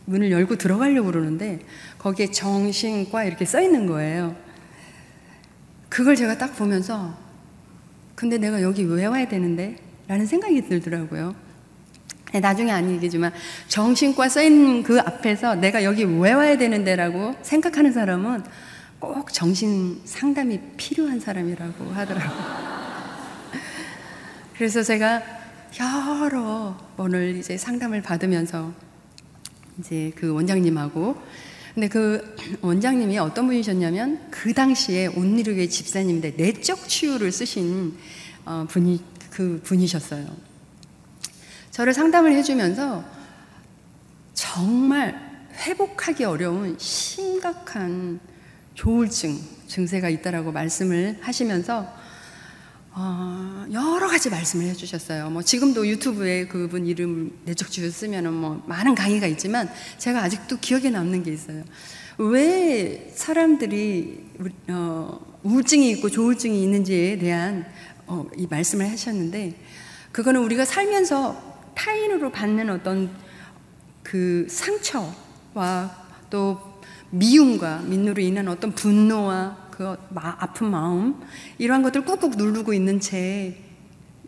문을 0.04 0.30
열고 0.30 0.54
들어가려고 0.56 1.10
그러는데 1.10 1.58
거기에 1.98 2.30
정신과 2.30 3.24
이렇게 3.24 3.44
써 3.44 3.60
있는 3.60 3.86
거예요. 3.88 4.36
그걸 5.88 6.14
제가 6.14 6.38
딱 6.38 6.54
보면서 6.54 7.18
근데 8.14 8.38
내가 8.38 8.62
여기 8.62 8.84
왜 8.84 9.06
와야 9.06 9.26
되는데? 9.26 9.76
라는 10.06 10.24
생각이 10.24 10.68
들더라고요. 10.68 11.34
네, 12.34 12.40
나중에 12.40 12.72
아니겠지만 12.72 13.32
정신과 13.68 14.28
써 14.28 14.42
있는 14.42 14.82
그 14.82 14.98
앞에서 14.98 15.54
내가 15.54 15.84
여기 15.84 16.02
왜 16.02 16.32
와야 16.32 16.58
되는데라고 16.58 17.36
생각하는 17.42 17.92
사람은 17.92 18.42
꼭 18.98 19.32
정신 19.32 20.00
상담이 20.04 20.58
필요한 20.76 21.20
사람이라고 21.20 21.92
하더라고요. 21.92 22.44
그래서 24.58 24.82
제가 24.82 25.22
여러 25.78 26.76
번을 26.96 27.36
이제 27.36 27.56
상담을 27.56 28.02
받으면서 28.02 28.72
이제 29.78 30.10
그 30.16 30.34
원장님하고 30.34 31.16
근데 31.72 31.86
그 31.86 32.36
원장님이 32.62 33.16
어떤 33.18 33.46
분이셨냐면 33.46 34.28
그 34.32 34.52
당시에 34.52 35.06
온누리교회 35.06 35.68
집사님인데 35.68 36.32
내적 36.36 36.88
치유를 36.88 37.30
쓰신 37.30 37.94
어, 38.44 38.66
분이 38.68 39.00
그 39.30 39.60
분이셨어요. 39.62 40.53
저를 41.74 41.92
상담을 41.92 42.32
해주면서 42.34 43.04
정말 44.32 45.48
회복하기 45.54 46.22
어려운 46.22 46.78
심각한 46.78 48.20
조울증 48.74 49.36
증세가 49.66 50.08
있다라고 50.08 50.52
말씀을 50.52 51.18
하시면서 51.20 51.92
어, 52.92 53.66
여러 53.72 54.06
가지 54.06 54.30
말씀을 54.30 54.66
해주셨어요. 54.66 55.30
뭐 55.30 55.42
지금도 55.42 55.88
유튜브에 55.88 56.46
그분 56.46 56.86
이름 56.86 57.36
내적주를 57.44 57.90
쓰면은 57.90 58.32
뭐 58.32 58.62
많은 58.68 58.94
강의가 58.94 59.26
있지만 59.26 59.68
제가 59.98 60.22
아직도 60.22 60.58
기억에 60.58 60.90
남는 60.90 61.24
게 61.24 61.32
있어요. 61.32 61.64
왜 62.18 63.10
사람들이 63.12 64.24
어, 64.68 65.38
우울증이 65.42 65.90
있고 65.90 66.08
조울증이 66.08 66.62
있는지에 66.62 67.18
대한 67.18 67.66
어, 68.06 68.24
이 68.36 68.46
말씀을 68.46 68.88
하셨는데 68.92 69.56
그거는 70.12 70.40
우리가 70.40 70.64
살면서 70.64 71.53
타인으로 71.74 72.30
받는 72.30 72.70
어떤 72.70 73.10
그 74.02 74.46
상처와 74.48 76.04
또 76.30 76.60
미움과 77.10 77.80
민노로 77.80 78.20
인한 78.20 78.48
어떤 78.48 78.72
분노와 78.74 79.68
그 79.70 79.96
아픈 80.14 80.70
마음 80.70 81.20
이러한 81.58 81.82
것들 81.82 82.04
꾹꾹 82.04 82.36
누르고 82.36 82.72
있는 82.72 83.00
채 83.00 83.64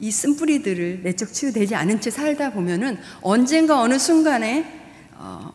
이 0.01 0.11
쓴뿌리들을 0.11 1.01
내적 1.03 1.33
치유되지 1.33 1.75
않은 1.75 2.01
채 2.01 2.11
살다 2.11 2.53
보면은 2.53 2.99
언젠가 3.23 3.81
어느 3.81 3.99
순간에 3.99 4.83
어, 5.15 5.53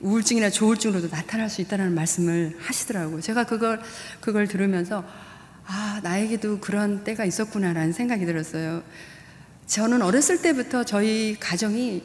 우울증이나 0.00 0.50
조울증으로도 0.50 1.08
나타날 1.08 1.48
수 1.48 1.62
있다는 1.62 1.94
말씀을 1.94 2.56
하시더라고요. 2.60 3.20
제가 3.20 3.44
그걸 3.44 3.80
그걸 4.20 4.46
들으면서 4.46 5.04
아 5.64 6.00
나에게도 6.02 6.58
그런 6.58 7.04
때가 7.04 7.24
있었구나라는 7.24 7.92
생각이 7.92 8.26
들었어요. 8.26 8.82
저는 9.72 10.02
어렸을 10.02 10.42
때부터 10.42 10.84
저희 10.84 11.34
가정이 11.40 12.02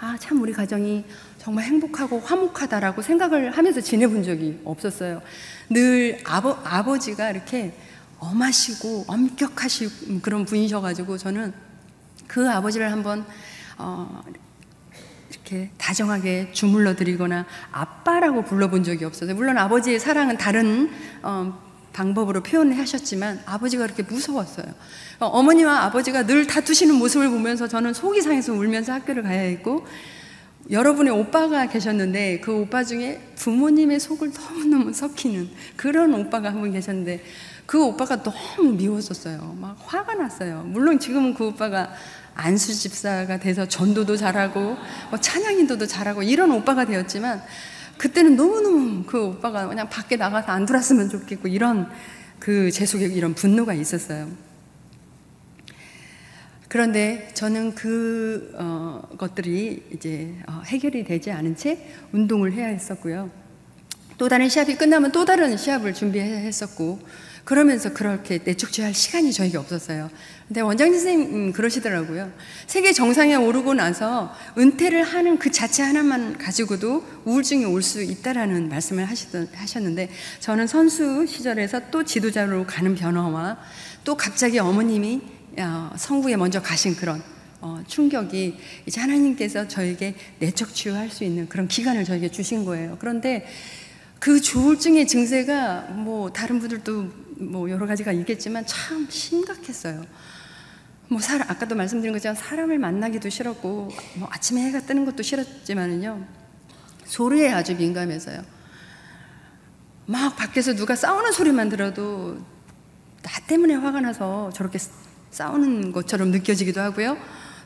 아 0.00 0.16
참 0.18 0.40
우리 0.40 0.54
가정이 0.54 1.04
정말 1.36 1.64
행복하고 1.66 2.18
화목하다라고 2.20 3.02
생각을 3.02 3.50
하면서 3.50 3.78
지내본 3.78 4.22
적이 4.22 4.58
없었어요. 4.64 5.20
늘 5.68 6.18
아버, 6.24 6.52
아버지가 6.64 7.30
이렇게 7.30 7.76
엄하시고 8.18 9.04
엄격하신 9.06 10.22
그런 10.22 10.46
분이셔가지고 10.46 11.18
저는 11.18 11.52
그 12.26 12.50
아버지를 12.50 12.90
한번 12.90 13.26
어, 13.76 14.24
이렇게 15.30 15.70
다정하게 15.76 16.52
주물러 16.52 16.96
드리거나 16.96 17.44
아빠라고 17.70 18.44
불러본 18.44 18.82
적이 18.82 19.04
없어요. 19.04 19.34
물론 19.34 19.58
아버지의 19.58 20.00
사랑은 20.00 20.38
다른 20.38 20.90
어, 21.22 21.71
방법으로 21.92 22.42
표현을 22.42 22.78
하셨지만 22.78 23.42
아버지가 23.46 23.84
그렇게 23.84 24.02
무서웠어요. 24.02 24.66
어, 25.20 25.26
어머니와 25.26 25.84
아버지가 25.84 26.26
늘 26.26 26.46
다투시는 26.46 26.94
모습을 26.96 27.30
보면서 27.30 27.68
저는 27.68 27.92
속이 27.94 28.20
상해서 28.22 28.52
울면서 28.52 28.92
학교를 28.92 29.22
가야 29.22 29.40
했고 29.40 29.86
여러분의 30.70 31.12
오빠가 31.12 31.66
계셨는데 31.66 32.40
그 32.40 32.52
오빠 32.60 32.84
중에 32.84 33.20
부모님의 33.36 33.98
속을 34.00 34.32
너무너무 34.32 34.92
섞이는 34.92 35.50
그런 35.76 36.14
오빠가 36.14 36.50
한 36.50 36.60
분 36.60 36.72
계셨는데 36.72 37.24
그 37.66 37.82
오빠가 37.82 38.22
너무 38.22 38.72
미웠었어요. 38.72 39.56
막 39.60 39.76
화가 39.84 40.14
났어요. 40.14 40.62
물론 40.66 40.98
지금은 40.98 41.34
그 41.34 41.46
오빠가 41.46 41.92
안수 42.34 42.74
집사가 42.74 43.38
돼서 43.38 43.66
전도도 43.66 44.16
잘하고 44.16 44.76
뭐 45.10 45.20
찬양 45.20 45.58
인도도 45.58 45.86
잘하고 45.86 46.22
이런 46.22 46.50
오빠가 46.52 46.84
되었지만 46.84 47.42
그때는 47.98 48.36
너무너무 48.36 49.04
그 49.04 49.26
오빠가 49.26 49.68
그냥 49.68 49.88
밖에 49.88 50.16
나가서 50.16 50.52
안 50.52 50.66
들었으면 50.66 51.08
좋겠고 51.08 51.48
이런 51.48 51.88
그 52.38 52.70
제 52.72 52.84
속에 52.86 53.06
이런 53.06 53.34
분노가 53.34 53.72
있었어요. 53.72 54.28
그런데 56.68 57.28
저는 57.34 57.74
그 57.74 58.52
어, 58.56 59.02
것들이 59.18 59.84
이제 59.94 60.34
어, 60.48 60.62
해결이 60.64 61.04
되지 61.04 61.30
않은 61.30 61.54
채 61.54 61.78
운동을 62.12 62.52
해야 62.52 62.66
했었고요. 62.68 63.30
또 64.18 64.28
다른 64.28 64.48
시합이 64.48 64.76
끝나면 64.76 65.12
또 65.12 65.24
다른 65.24 65.56
시합을 65.56 65.94
준비해야 65.94 66.38
했었고 66.38 66.98
그러면서 67.44 67.92
그렇게 67.92 68.38
내축제할 68.44 68.94
시간이 68.94 69.32
저에게 69.32 69.58
없었어요. 69.58 70.10
근데 70.46 70.60
원장님 70.60 70.94
선생님 70.94 71.34
음, 71.34 71.52
그러시더라고요. 71.52 72.30
세계 72.66 72.92
정상에 72.92 73.34
오르고 73.34 73.74
나서 73.74 74.32
은퇴를 74.56 75.02
하는 75.02 75.38
그 75.38 75.50
자체 75.50 75.82
하나만 75.82 76.38
가지고도 76.38 77.04
우울증이 77.24 77.64
올 77.64 77.82
수 77.82 78.02
있다라는 78.02 78.68
말씀을 78.68 79.04
하시던, 79.06 79.48
하셨는데 79.54 80.08
저는 80.40 80.66
선수 80.66 81.26
시절에서 81.26 81.90
또 81.90 82.04
지도자로 82.04 82.66
가는 82.66 82.94
변화와 82.94 83.58
또 84.04 84.16
갑자기 84.16 84.58
어머님이 84.58 85.20
어, 85.58 85.90
성부에 85.96 86.36
먼저 86.36 86.62
가신 86.62 86.94
그런 86.94 87.22
어, 87.60 87.80
충격이 87.86 88.56
이제 88.86 89.00
하나님께서 89.00 89.68
저에게 89.68 90.14
내적 90.38 90.74
치유할 90.74 91.10
수 91.10 91.24
있는 91.24 91.48
그런 91.48 91.68
기간을 91.68 92.04
저에게 92.04 92.28
주신 92.28 92.64
거예요. 92.64 92.96
그런데 93.00 93.46
그 94.22 94.40
조울증의 94.40 95.08
증세가 95.08 95.80
뭐 95.90 96.30
다른 96.32 96.60
분들도 96.60 97.10
뭐 97.40 97.68
여러 97.68 97.88
가지가 97.88 98.12
있겠지만 98.12 98.64
참 98.66 99.04
심각했어요. 99.10 100.06
뭐 101.08 101.20
사람 101.20 101.50
아까도 101.50 101.74
말씀드린 101.74 102.12
것처럼 102.12 102.36
사람을 102.36 102.78
만나기도 102.78 103.28
싫었고 103.28 103.90
뭐 104.14 104.28
아침에 104.30 104.62
해가 104.66 104.82
뜨는 104.82 105.06
것도 105.06 105.24
싫었지만은요 105.24 106.24
소리에 107.04 107.50
아주 107.50 107.74
민감해서요. 107.74 108.44
막 110.06 110.36
밖에서 110.36 110.72
누가 110.76 110.94
싸우는 110.94 111.32
소리만 111.32 111.68
들어도 111.68 112.38
나 113.22 113.40
때문에 113.48 113.74
화가 113.74 114.02
나서 114.02 114.52
저렇게 114.54 114.78
싸우는 115.32 115.90
것처럼 115.90 116.30
느껴지기도 116.30 116.80
하고요. 116.80 117.18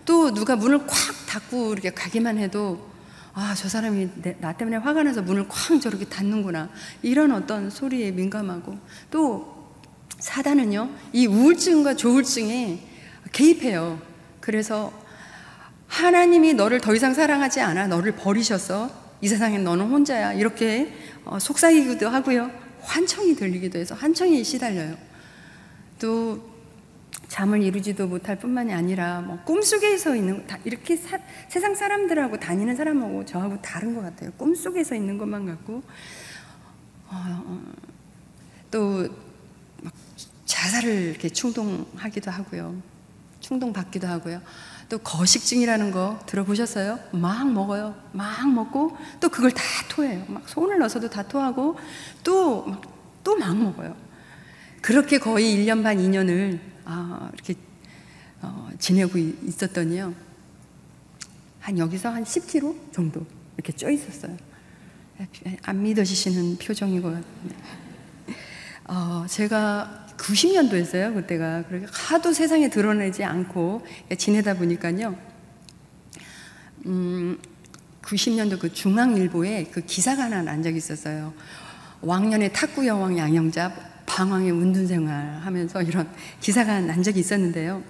또 0.06 0.32
누가 0.32 0.56
문을 0.56 0.86
콱 0.86 0.88
닫고 1.28 1.74
이렇게 1.74 1.90
가기만 1.90 2.38
해도 2.38 2.95
아, 3.38 3.54
저 3.54 3.68
사람이 3.68 4.08
내, 4.22 4.34
나 4.40 4.54
때문에 4.54 4.78
화가 4.78 5.02
나서 5.02 5.20
문을 5.20 5.46
쾅 5.46 5.78
저렇게 5.78 6.06
닫는구나. 6.06 6.70
이런 7.02 7.32
어떤 7.32 7.68
소리에 7.68 8.10
민감하고 8.10 8.78
또 9.10 9.74
사단은요, 10.18 10.88
이 11.12 11.26
우울증과 11.26 11.96
조울증에 11.96 12.80
개입해요. 13.32 14.00
그래서 14.40 14.90
하나님이 15.86 16.54
너를 16.54 16.80
더 16.80 16.94
이상 16.94 17.12
사랑하지 17.12 17.60
않아. 17.60 17.88
너를 17.88 18.12
버리셔서 18.12 18.90
이 19.20 19.28
세상에 19.28 19.58
너는 19.58 19.90
혼자야. 19.90 20.32
이렇게 20.32 20.94
어, 21.26 21.38
속삭이기도 21.38 22.08
하고요. 22.08 22.50
환청이 22.80 23.36
들리기도 23.36 23.78
해서 23.78 23.94
환청이 23.94 24.42
시달려요. 24.44 24.96
또 25.98 26.55
잠을 27.28 27.62
이루지도 27.62 28.06
못할 28.06 28.38
뿐만이 28.38 28.72
아니라 28.72 29.20
뭐 29.20 29.38
꿈속에서 29.44 30.14
있는 30.16 30.46
다 30.46 30.58
이렇게 30.64 30.96
사, 30.96 31.18
세상 31.48 31.74
사람들하고 31.74 32.38
다니는 32.38 32.76
사람하고 32.76 33.24
저하고 33.24 33.60
다른 33.62 33.94
것 33.94 34.02
같아요. 34.02 34.30
꿈속에서 34.32 34.94
있는 34.94 35.18
것만 35.18 35.46
같고 35.46 35.82
어, 37.08 37.12
어, 37.12 37.62
또 38.70 39.08
자살을 40.44 40.90
이렇게 40.90 41.28
충동하기도 41.28 42.30
하고요. 42.30 42.74
충동 43.40 43.72
받기도 43.72 44.06
하고요. 44.06 44.40
또 44.88 44.98
거식증이라는 44.98 45.90
거 45.90 46.18
들어보셨어요? 46.26 46.98
막 47.12 47.52
먹어요. 47.52 47.94
막 48.12 48.48
먹고 48.48 48.96
또 49.20 49.28
그걸 49.28 49.50
다 49.50 49.62
토해요. 49.88 50.24
막 50.28 50.48
손을 50.48 50.78
넣어서도 50.78 51.10
다 51.10 51.22
토하고 51.22 51.76
또 52.22 52.96
또 53.26 53.34
막 53.34 53.56
먹어요. 53.56 53.96
그렇게 54.80 55.18
거의 55.18 55.56
1년 55.56 55.82
반, 55.82 55.98
2년을 55.98 56.60
아, 56.86 57.30
이렇게 57.34 57.54
어, 58.40 58.70
지내고 58.78 59.18
있었더니요. 59.18 60.14
한 61.60 61.78
여기서 61.78 62.10
한 62.10 62.22
10kg 62.22 62.92
정도 62.92 63.26
이렇게 63.56 63.72
쪄 63.72 63.90
있었어요. 63.90 64.36
안 65.62 65.82
믿어지시는 65.82 66.58
표정이고. 66.58 67.16
어, 68.84 69.26
제가 69.28 70.06
90년도였어요, 70.16 71.14
그때가. 71.14 71.64
그렇게 71.64 71.86
하도 71.90 72.32
세상에 72.32 72.70
드러내지 72.70 73.24
않고 73.24 73.84
지내다 74.16 74.54
보니까요. 74.54 75.18
음, 76.86 77.38
90년도 78.02 78.60
그 78.60 78.72
중앙일보에 78.72 79.64
그 79.72 79.80
기사가 79.80 80.24
하나 80.24 80.42
난 80.42 80.62
적이 80.62 80.76
있었어요. 80.76 81.34
왕년의 82.02 82.52
탁구 82.52 82.86
여왕 82.86 83.18
양영자 83.18 83.95
방황의 84.16 84.50
운둔 84.50 84.86
생활 84.86 85.40
하면서 85.42 85.82
이런 85.82 86.08
기사가 86.40 86.80
난 86.80 87.02
적이 87.02 87.20
있었는데요. 87.20 87.82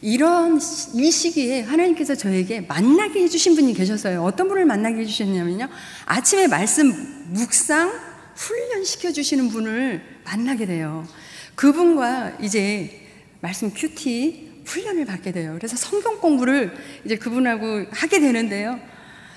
이런 0.00 0.58
이 0.94 1.10
시기에 1.10 1.60
하나님께서 1.62 2.16
저에게 2.16 2.62
만나게 2.62 3.22
해주신 3.22 3.54
분이 3.54 3.74
계셨어요. 3.74 4.24
어떤 4.24 4.48
분을 4.48 4.64
만나게 4.64 5.02
해주셨냐면요. 5.02 5.68
아침에 6.04 6.48
말씀 6.48 6.92
묵상 7.28 7.92
훈련시켜 8.34 9.12
주시는 9.12 9.50
분을 9.50 10.02
만나게 10.24 10.66
돼요. 10.66 11.06
그분과 11.54 12.38
이제 12.40 13.06
말씀 13.40 13.72
큐티 13.72 14.62
훈련을 14.64 15.04
받게 15.04 15.30
돼요. 15.30 15.54
그래서 15.56 15.76
성경 15.76 16.18
공부를 16.18 16.76
이제 17.04 17.16
그분하고 17.16 17.86
하게 17.92 18.18
되는데요. 18.18 18.80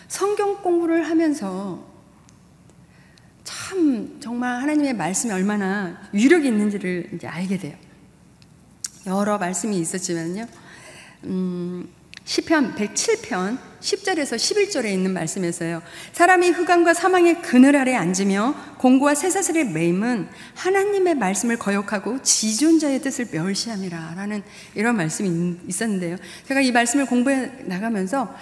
성경 0.08 0.64
공부를 0.64 1.08
하면서 1.08 1.91
참 3.44 4.18
정말 4.20 4.62
하나님의 4.62 4.94
말씀이 4.94 5.34
얼마나 5.34 6.00
위력이 6.12 6.48
있는지를 6.48 7.10
이제 7.14 7.28
알게 7.28 7.58
돼요. 7.58 7.76
여러 9.08 9.38
말씀이 9.38 9.80
있었지만요. 9.80 10.46
음, 11.26 11.88
시편 12.24 12.76
107편 12.76 13.58
10절에서 13.82 14.36
11절에 14.36 14.86
있는 14.86 15.12
말씀에서요. 15.12 15.82
사람이 16.14 16.50
흑암과 16.50 16.94
사망의 16.94 17.42
그늘 17.42 17.76
아래 17.76 17.96
앉으며 17.96 18.54
공고와 18.78 19.16
쇠사슬에 19.16 19.64
매임은 19.66 20.30
하나님의 20.54 21.16
말씀을 21.16 21.58
거역하고 21.58 22.22
지존자의 22.22 23.02
뜻을 23.02 23.30
멸시함이라 23.32 24.14
라는 24.16 24.44
이런 24.76 24.98
말씀이 24.98 25.58
있었는데요. 25.68 26.18
제가 26.48 26.62
이 26.62 26.72
말씀을 26.72 27.08
공부해 27.08 27.64
나가면서 27.66 28.34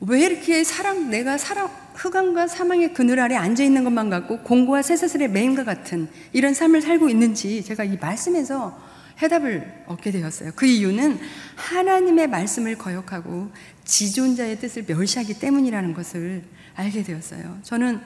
왜 0.00 0.20
이렇게 0.20 0.64
사람, 0.64 1.10
내가 1.10 1.38
사람, 1.38 1.68
흑암과 1.94 2.48
사망의 2.48 2.92
그늘 2.92 3.20
아래 3.20 3.36
앉아 3.36 3.62
있는 3.62 3.84
것만 3.84 4.10
같고 4.10 4.38
공고와 4.42 4.82
쇠사슬의 4.82 5.30
매임과 5.30 5.64
같은 5.64 6.08
이런 6.32 6.52
삶을 6.54 6.82
살고 6.82 7.08
있는지 7.08 7.62
제가 7.64 7.84
이 7.84 7.96
말씀에서 7.96 8.78
해답을 9.22 9.84
얻게 9.86 10.10
되었어요. 10.10 10.52
그 10.56 10.66
이유는 10.66 11.20
하나님의 11.54 12.28
말씀을 12.28 12.76
거역하고 12.76 13.50
지존자의 13.84 14.58
뜻을 14.58 14.84
멸시하기 14.86 15.38
때문이라는 15.38 15.94
것을 15.94 16.42
알게 16.74 17.04
되었어요. 17.04 17.58
저는 17.62 18.00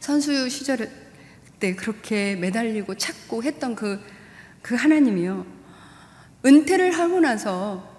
선수 0.00 0.48
시절 0.48 0.90
때 1.60 1.74
그렇게 1.74 2.36
매달리고 2.36 2.96
찾고 2.96 3.42
했던 3.42 3.74
그, 3.74 4.00
그 4.62 4.74
하나님이요. 4.74 5.46
은퇴를 6.44 6.92
하고 6.92 7.20
나서 7.20 7.95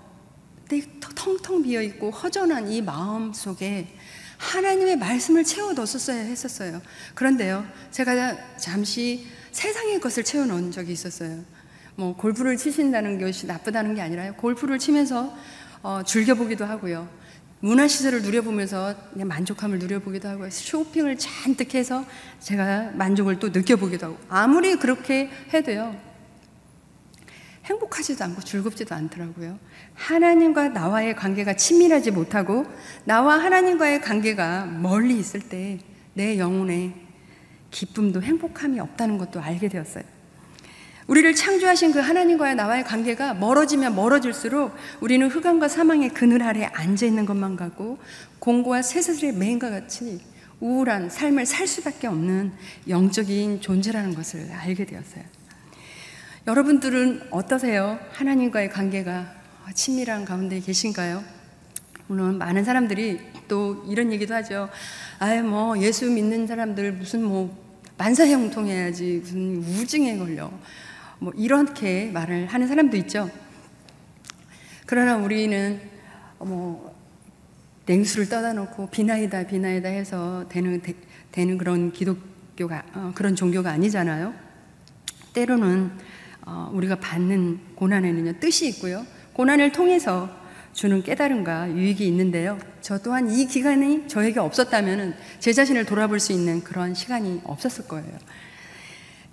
텅텅 1.16 1.64
비어 1.64 1.82
있고 1.82 2.12
허전한 2.12 2.72
이 2.72 2.82
마음 2.82 3.34
속에 3.34 3.88
하나님의 4.38 4.98
말씀을 4.98 5.44
채워 5.44 5.74
넣었어야 5.74 6.22
했었어요. 6.22 6.82
그런데요, 7.16 7.66
제가 7.92 8.58
잠시 8.58 9.28
세상의 9.52 10.00
것을 10.00 10.24
채워 10.24 10.46
넣은 10.46 10.72
적이 10.72 10.94
있었어요. 10.94 11.44
뭐 11.96 12.16
골프를 12.16 12.58
치신다는 12.58 13.20
것이 13.20 13.48
나쁘다는 13.48 13.96
게 13.96 14.02
아니라요. 14.02 14.36
골프를 14.36 14.78
치면서 14.78 15.36
어, 15.82 16.04
즐겨보기도 16.06 16.66
하고요. 16.66 17.10
문화시설을 17.60 18.22
누려보면서 18.22 18.94
그냥 19.14 19.28
만족함을 19.30 19.80
누려보기도 19.80 20.30
하고요. 20.30 20.50
쇼핑을 20.52 21.18
잔뜩 21.18 21.74
해서 21.74 22.06
제가 22.40 22.92
만족을 22.94 23.40
또 23.40 23.50
느껴보기도 23.50 24.06
하고. 24.06 24.18
아무리 24.30 24.76
그렇게 24.76 25.32
해도요. 25.52 26.07
행복하지도 27.68 28.24
않고 28.24 28.42
즐겁지도 28.42 28.96
않더라고요. 28.96 29.60
하나님과 29.94 30.70
나와의 30.70 31.16
관계가 31.16 31.56
친밀하지 31.56 32.12
못하고 32.12 32.66
나와 33.06 33.38
하나님과의 33.38 34.02
관계가 34.02 34.66
멀리 34.66 35.18
있을 35.20 35.42
때 35.42 35.80
내 36.18 36.40
영혼에 36.40 36.96
기쁨도 37.70 38.24
행복함이 38.24 38.80
없다는 38.80 39.20
것도 39.20 39.40
알게 39.40 39.70
되었어요. 39.70 40.04
우리를 41.06 41.36
창조하신 41.36 41.92
그 41.92 42.00
하나님과의 42.00 42.56
나와의 42.56 42.84
관계가 42.84 43.36
멀어지면 43.36 43.96
멀어질수록 43.96 44.74
우리는 45.00 45.30
흑암과 45.30 45.68
사망의 45.68 46.10
그늘 46.10 46.42
아래 46.42 46.66
앉아 46.66 47.06
있는 47.06 47.28
것만 47.28 47.56
같고 47.56 48.00
공고와 48.40 48.82
쇠사슬의 48.82 49.34
매인과 49.34 49.70
같이 49.70 50.20
우울한 50.60 51.12
삶을 51.12 51.46
살 51.46 51.68
수밖에 51.68 52.08
없는 52.08 52.52
영적인 52.90 53.62
존재라는 53.62 54.16
것을 54.16 54.52
알게 54.52 54.86
되었어요. 54.86 55.24
여러분들은 56.48 57.24
어떠세요? 57.30 58.00
하나님과의 58.14 58.70
관계가 58.70 59.36
친밀한 59.74 60.24
가운데 60.24 60.62
계신가요? 60.62 61.22
물론 62.08 62.38
많은 62.38 62.64
사람들이 62.64 63.20
또 63.50 63.84
이런 63.86 64.14
얘기도 64.14 64.34
하죠. 64.34 64.70
아유, 65.20 65.44
뭐, 65.44 65.78
예수 65.80 66.10
믿는 66.10 66.48
사람들 66.48 66.94
무슨 66.94 67.24
뭐, 67.24 67.54
만사형통해야지, 67.98 69.20
무슨 69.24 69.58
우울증에 69.58 70.18
걸려. 70.18 70.50
뭐, 71.20 71.34
이렇게 71.36 72.10
말을 72.14 72.48
하는 72.48 72.66
사람도 72.66 72.96
있죠. 72.96 73.30
그러나 74.86 75.18
우리는 75.18 75.82
뭐, 76.40 76.96
냉수를 77.88 78.30
떠다 78.30 78.54
놓고 78.54 78.90
비나이다, 78.90 79.48
비나이다 79.48 79.90
해서 79.90 80.46
되는, 80.48 80.82
되는 81.30 81.58
그런 81.58 81.92
기독교가, 81.92 82.86
어, 82.94 83.12
그런 83.16 83.36
종교가 83.36 83.70
아니잖아요. 83.72 84.34
때로는 85.34 85.92
어, 85.92 86.18
우리가 86.72 86.96
받는 86.96 87.60
고난에는요, 87.76 88.40
뜻이 88.40 88.68
있고요. 88.70 89.06
고난을 89.34 89.72
통해서 89.72 90.30
주는 90.74 91.02
깨달음과 91.02 91.72
유익이 91.72 92.06
있는데요. 92.08 92.60
저 92.82 93.00
또한 93.00 93.30
이 93.32 93.48
기간이 93.48 94.08
저에게 94.08 94.40
없었다면 94.40 95.16
제 95.40 95.52
자신을 95.52 95.86
돌아볼 95.86 96.20
수 96.20 96.34
있는 96.34 96.64
그런 96.64 96.94
시간이 96.94 97.42
없었을 97.44 97.88
거예요. 97.88 98.12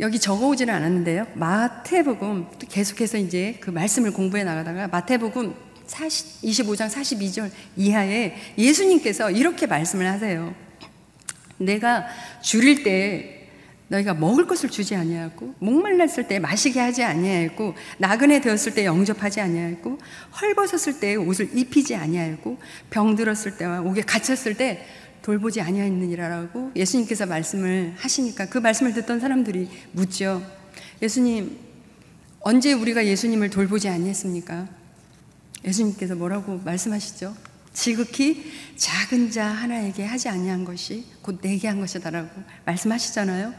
여기 0.00 0.18
적어오지는 0.18 0.72
않았는데요. 0.74 1.26
마태복음 1.34 2.46
계속해서 2.68 3.18
이제 3.18 3.58
그 3.60 3.70
말씀을 3.70 4.12
공부해 4.12 4.42
나가다가 4.42 4.88
마태복음 4.88 5.54
40, 5.86 6.42
25장 6.42 6.90
42절 6.90 7.50
이하에 7.76 8.34
예수님께서 8.58 9.30
이렇게 9.30 9.66
말씀을 9.66 10.06
하세요. 10.06 10.54
내가 11.58 12.06
줄일 12.42 12.82
때 12.82 13.43
너희가 13.94 14.14
먹을 14.14 14.46
것을 14.46 14.70
주지 14.70 14.94
아니하고 14.94 15.54
목말랐을 15.58 16.28
때 16.28 16.38
마시게 16.38 16.80
하지 16.80 17.04
아니하였고 17.04 17.74
나그네 17.98 18.40
되었을 18.40 18.74
때 18.74 18.84
영접하지 18.84 19.40
아니하였고 19.40 19.98
헐벗었을 20.40 21.00
때 21.00 21.14
옷을 21.14 21.56
입히지 21.56 21.94
아니하였고 21.94 22.58
병들었을 22.90 23.56
때와 23.56 23.80
옥에 23.82 24.02
갇혔을 24.02 24.56
때 24.56 24.86
돌보지 25.22 25.60
아니하였느니라라고 25.60 26.72
예수님께서 26.76 27.26
말씀을 27.26 27.94
하시니까 27.96 28.46
그 28.46 28.58
말씀을 28.58 28.92
듣던 28.92 29.20
사람들이 29.20 29.68
묻죠. 29.92 30.42
예수님 31.00 31.58
언제 32.40 32.72
우리가 32.74 33.06
예수님을 33.06 33.48
돌보지 33.48 33.88
아니했습니까? 33.88 34.68
예수님께서 35.64 36.14
뭐라고 36.14 36.60
말씀하시죠? 36.62 37.34
지극히 37.72 38.52
작은 38.76 39.30
자 39.30 39.46
하나에게 39.46 40.04
하지 40.04 40.28
아니한 40.28 40.64
것이 40.64 41.06
곧 41.22 41.40
내게 41.40 41.68
한 41.68 41.80
것이다라고 41.80 42.28
말씀하시잖아요. 42.66 43.52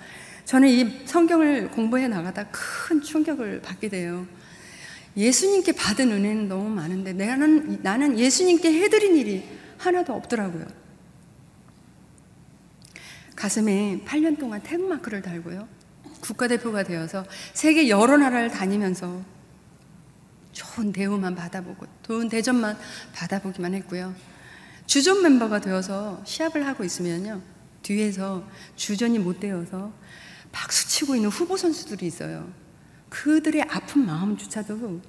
저는 0.45 0.69
이 0.69 1.05
성경을 1.05 1.71
공부해 1.71 2.07
나가다 2.07 2.45
큰 2.51 3.01
충격을 3.01 3.61
받게 3.61 3.89
돼요. 3.89 4.27
예수님께 5.17 5.71
받은 5.71 6.11
은혜는 6.11 6.47
너무 6.47 6.69
많은데 6.69 7.13
나는 7.13 7.81
나는 7.81 8.19
예수님께 8.19 8.71
해드린 8.81 9.15
일이 9.15 9.43
하나도 9.77 10.13
없더라고요. 10.13 10.65
가슴에 13.35 14.01
8년 14.05 14.37
동안 14.37 14.61
태극마크를 14.61 15.21
달고요. 15.21 15.67
국가대표가 16.21 16.83
되어서 16.83 17.25
세계 17.53 17.89
여러 17.89 18.17
나라를 18.17 18.49
다니면서 18.49 19.21
좋은 20.51 20.91
대우만 20.93 21.35
받아보고 21.35 21.85
좋은 22.03 22.29
대접만 22.29 22.77
받아보기만 23.13 23.73
했고요. 23.75 24.15
주전 24.85 25.21
멤버가 25.23 25.59
되어서 25.59 26.21
시합을 26.25 26.65
하고 26.65 26.83
있으면요. 26.83 27.41
뒤에서 27.81 28.47
주전이 28.75 29.19
못 29.19 29.39
되어서 29.39 29.91
박수치고 30.55 31.15
있는 31.15 31.29
후보 31.29 31.57
선수들이 31.57 32.07
있어요. 32.07 32.49
그들의 33.09 33.63
아픈 33.63 34.05
마음조차도 34.05 35.01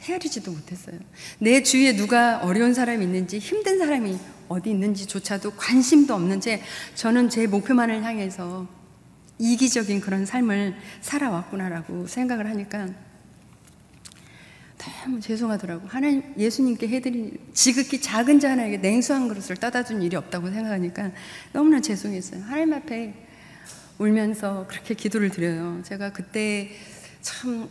헤아리지도 0.00 0.50
못했어요. 0.50 0.98
내 1.38 1.62
주위에 1.62 1.94
누가 1.94 2.38
어려운 2.38 2.74
사람이 2.74 3.04
있는지 3.04 3.38
힘든 3.38 3.78
사람이 3.78 4.18
어디 4.48 4.70
있는지조차도 4.70 5.52
관심도 5.52 6.14
없는 6.14 6.40
채 6.40 6.62
저는 6.94 7.28
제 7.28 7.46
목표만을 7.46 8.02
향해서 8.02 8.66
이기적인 9.38 10.00
그런 10.00 10.26
삶을 10.26 10.74
살아왔구나라고 11.00 12.06
생각을 12.06 12.46
하니까 12.48 12.88
너무 15.04 15.20
죄송하더라고. 15.20 15.86
하나님, 15.86 16.34
예수님께 16.38 16.88
해드린 16.88 17.38
지극히 17.52 18.00
작은 18.00 18.40
자 18.40 18.50
하나에게 18.50 18.78
냉수 18.78 19.14
한 19.14 19.28
그릇을 19.28 19.56
떠다 19.56 19.84
준 19.84 20.02
일이 20.02 20.16
없다고 20.16 20.50
생각하니까 20.50 21.12
너무나 21.52 21.80
죄송했어요. 21.80 22.42
하나님 22.42 22.74
앞에 22.74 23.23
울면서 23.98 24.66
그렇게 24.68 24.94
기도를 24.94 25.30
드려요. 25.30 25.80
제가 25.84 26.12
그때 26.12 26.70
참 27.20 27.68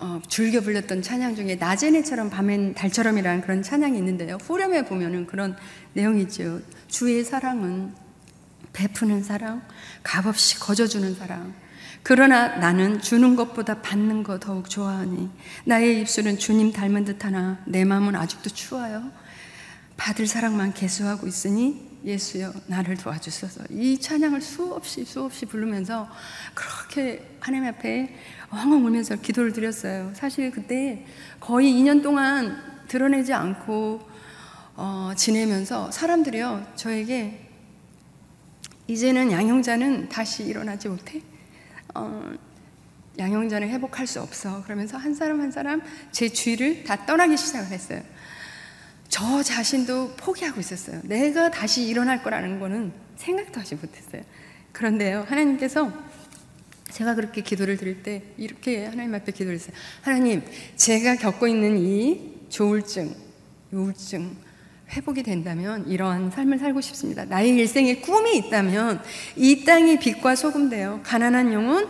어, 0.00 0.20
즐겨 0.28 0.60
불렸던 0.60 1.02
찬양 1.02 1.34
중에 1.34 1.56
낮엔 1.56 1.94
해처럼 1.96 2.30
밤엔 2.30 2.74
달처럼이라는 2.74 3.40
그런 3.42 3.62
찬양이 3.62 3.98
있는데요. 3.98 4.36
후렴에 4.36 4.84
보면은 4.84 5.26
그런 5.26 5.56
내용이 5.94 6.22
있죠. 6.22 6.60
주의 6.86 7.24
사랑은 7.24 7.92
베푸는 8.72 9.24
사랑, 9.24 9.62
값없이 10.04 10.60
거저주는 10.60 11.16
사랑, 11.16 11.52
그러나 12.04 12.56
나는 12.56 13.00
주는 13.00 13.34
것보다 13.34 13.82
받는 13.82 14.22
거 14.22 14.38
더욱 14.38 14.70
좋아하니 14.70 15.30
나의 15.64 16.00
입술은 16.00 16.38
주님 16.38 16.72
닮은 16.72 17.04
듯하나 17.04 17.58
내 17.66 17.84
마음은 17.84 18.14
아직도 18.14 18.50
추워요. 18.50 19.10
받을 19.96 20.28
사랑만 20.28 20.74
개수하고 20.74 21.26
있으니 21.26 21.87
예수여 22.04 22.52
나를 22.66 22.96
도와주소서. 22.96 23.64
이 23.70 23.98
찬양을 23.98 24.40
수없이 24.40 25.04
수없이 25.04 25.46
부르면서 25.46 26.08
그렇게 26.54 27.36
하나님 27.40 27.68
앞에 27.68 28.14
엉엉 28.50 28.84
울면서 28.84 29.16
기도를 29.16 29.52
드렸어요. 29.52 30.12
사실 30.14 30.50
그때 30.50 31.04
거의 31.40 31.72
2년 31.72 32.02
동안 32.02 32.56
드러내지 32.88 33.32
않고 33.32 34.08
어, 34.76 35.12
지내면서 35.16 35.90
사람들이요 35.90 36.74
저에게 36.76 37.46
이제는 38.86 39.32
양형자는 39.32 40.08
다시 40.08 40.44
일어나지 40.44 40.88
못해. 40.88 41.20
어, 41.94 42.32
양형자는 43.18 43.68
회복할 43.68 44.06
수 44.06 44.20
없어. 44.22 44.62
그러면서 44.62 44.96
한 44.96 45.14
사람 45.14 45.40
한 45.40 45.50
사람 45.50 45.82
제 46.12 46.28
주위를 46.28 46.84
다 46.84 47.04
떠나기 47.04 47.36
시작을 47.36 47.70
했어요. 47.70 48.02
저 49.18 49.42
자신도 49.42 50.12
포기하고 50.16 50.60
있었어요. 50.60 51.00
내가 51.02 51.50
다시 51.50 51.88
일어날 51.88 52.22
거라는 52.22 52.60
거는 52.60 52.92
생각도 53.16 53.58
하지 53.58 53.74
못했어요. 53.74 54.22
그런데요, 54.70 55.24
하나님께서 55.28 55.92
제가 56.92 57.16
그렇게 57.16 57.40
기도를 57.40 57.76
드릴 57.76 58.04
때 58.04 58.22
이렇게 58.36 58.86
하나님 58.86 59.12
앞에 59.16 59.32
기도를 59.32 59.54
했어요. 59.54 59.74
하나님, 60.02 60.44
제가 60.76 61.16
겪고 61.16 61.48
있는 61.48 61.78
이 61.78 62.32
조울증, 62.48 63.12
우울증, 63.72 64.36
회복이 64.90 65.24
된다면 65.24 65.88
이러한 65.88 66.30
삶을 66.30 66.60
살고 66.60 66.80
싶습니다. 66.80 67.24
나의 67.24 67.56
일생에 67.56 67.96
꿈이 67.96 68.36
있다면 68.36 69.02
이 69.34 69.64
땅이 69.64 69.98
빛과 69.98 70.36
소금 70.36 70.70
되어 70.70 71.00
가난한 71.02 71.52
영혼, 71.52 71.88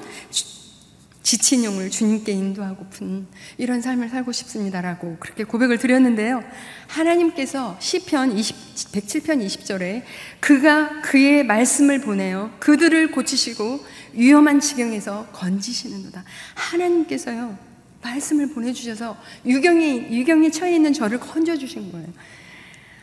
지친 1.23 1.65
영을 1.65 1.91
주님께 1.91 2.33
인도하고픈 2.33 3.27
이런 3.59 3.83
삶을 3.83 4.09
살고 4.09 4.33
싶습니다라고 4.33 5.17
그렇게 5.21 5.45
고백을 5.45 5.79
드렸는데요. 5.79 6.43
하나님께서 6.87 7.77
시편 7.81 8.39
20, 8.39 8.57
107편 8.93 9.45
20절에 9.45 10.03
그가 10.41 11.03
그의 11.03 11.45
말씀을 11.45 12.01
보내어 12.01 12.51
그들을 12.61 13.11
고치시고 13.11 13.85
위험한 14.15 14.61
지경에서 14.61 15.27
건지시는도다. 15.33 16.25
하나님께서요 16.55 17.59
말씀을 18.03 18.51
보내 18.51 18.73
주셔서 18.73 19.17
유경이 19.45 20.17
유경에 20.17 20.51
처해 20.51 20.75
있는 20.75 20.93
저를 20.93 21.19
건져 21.21 21.57
주신 21.57 21.93
거예요. 21.93 22.07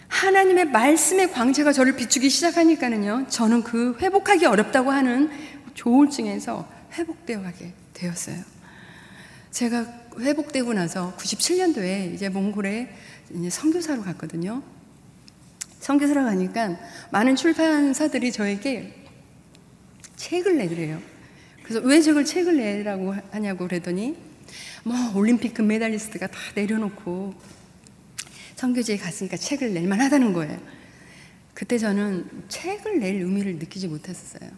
하나님의 0.08 0.66
말씀의 0.70 1.32
광채가 1.32 1.74
저를 1.74 1.96
비추기 1.96 2.30
시작하니까는요, 2.30 3.28
저는 3.28 3.64
그 3.64 3.98
회복하기 4.00 4.46
어렵다고 4.46 4.92
하는 4.92 5.30
조울증에서 5.74 6.68
회복되어 6.94 7.42
가게 7.42 7.74
되었어요. 7.96 8.44
제가 9.52 9.86
회복되고 10.20 10.74
나서 10.74 11.16
97년도에 11.18 12.14
이제 12.14 12.30
몽골에 12.30 12.90
이제 13.34 13.50
선교사로 13.50 14.04
갔거든요. 14.04 14.62
선교사로 15.80 16.24
가니까 16.26 16.78
많은 17.12 17.36
출판사들이 17.36 18.32
저에게 18.32 18.94
책을 20.16 20.58
내더래요. 20.58 21.02
그래서 21.64 21.80
왜 21.86 22.02
저걸 22.02 22.26
책을 22.26 22.58
내라고 22.58 23.16
하냐고 23.32 23.68
그랬더니 23.68 24.16
뭐 24.84 24.96
올림픽 25.16 25.54
금메달리스트가 25.54 26.28
다 26.28 26.38
내려놓고 26.54 27.34
선교지에 28.56 28.98
갔으니까 28.98 29.38
책을 29.38 29.74
낼 29.74 29.88
만하다는 29.88 30.34
거예요. 30.34 30.60
그때 31.54 31.78
저는 31.78 32.30
책을 32.50 33.00
낼 33.00 33.16
의미를 33.16 33.56
느끼지 33.56 33.88
못했었어요. 33.88 34.52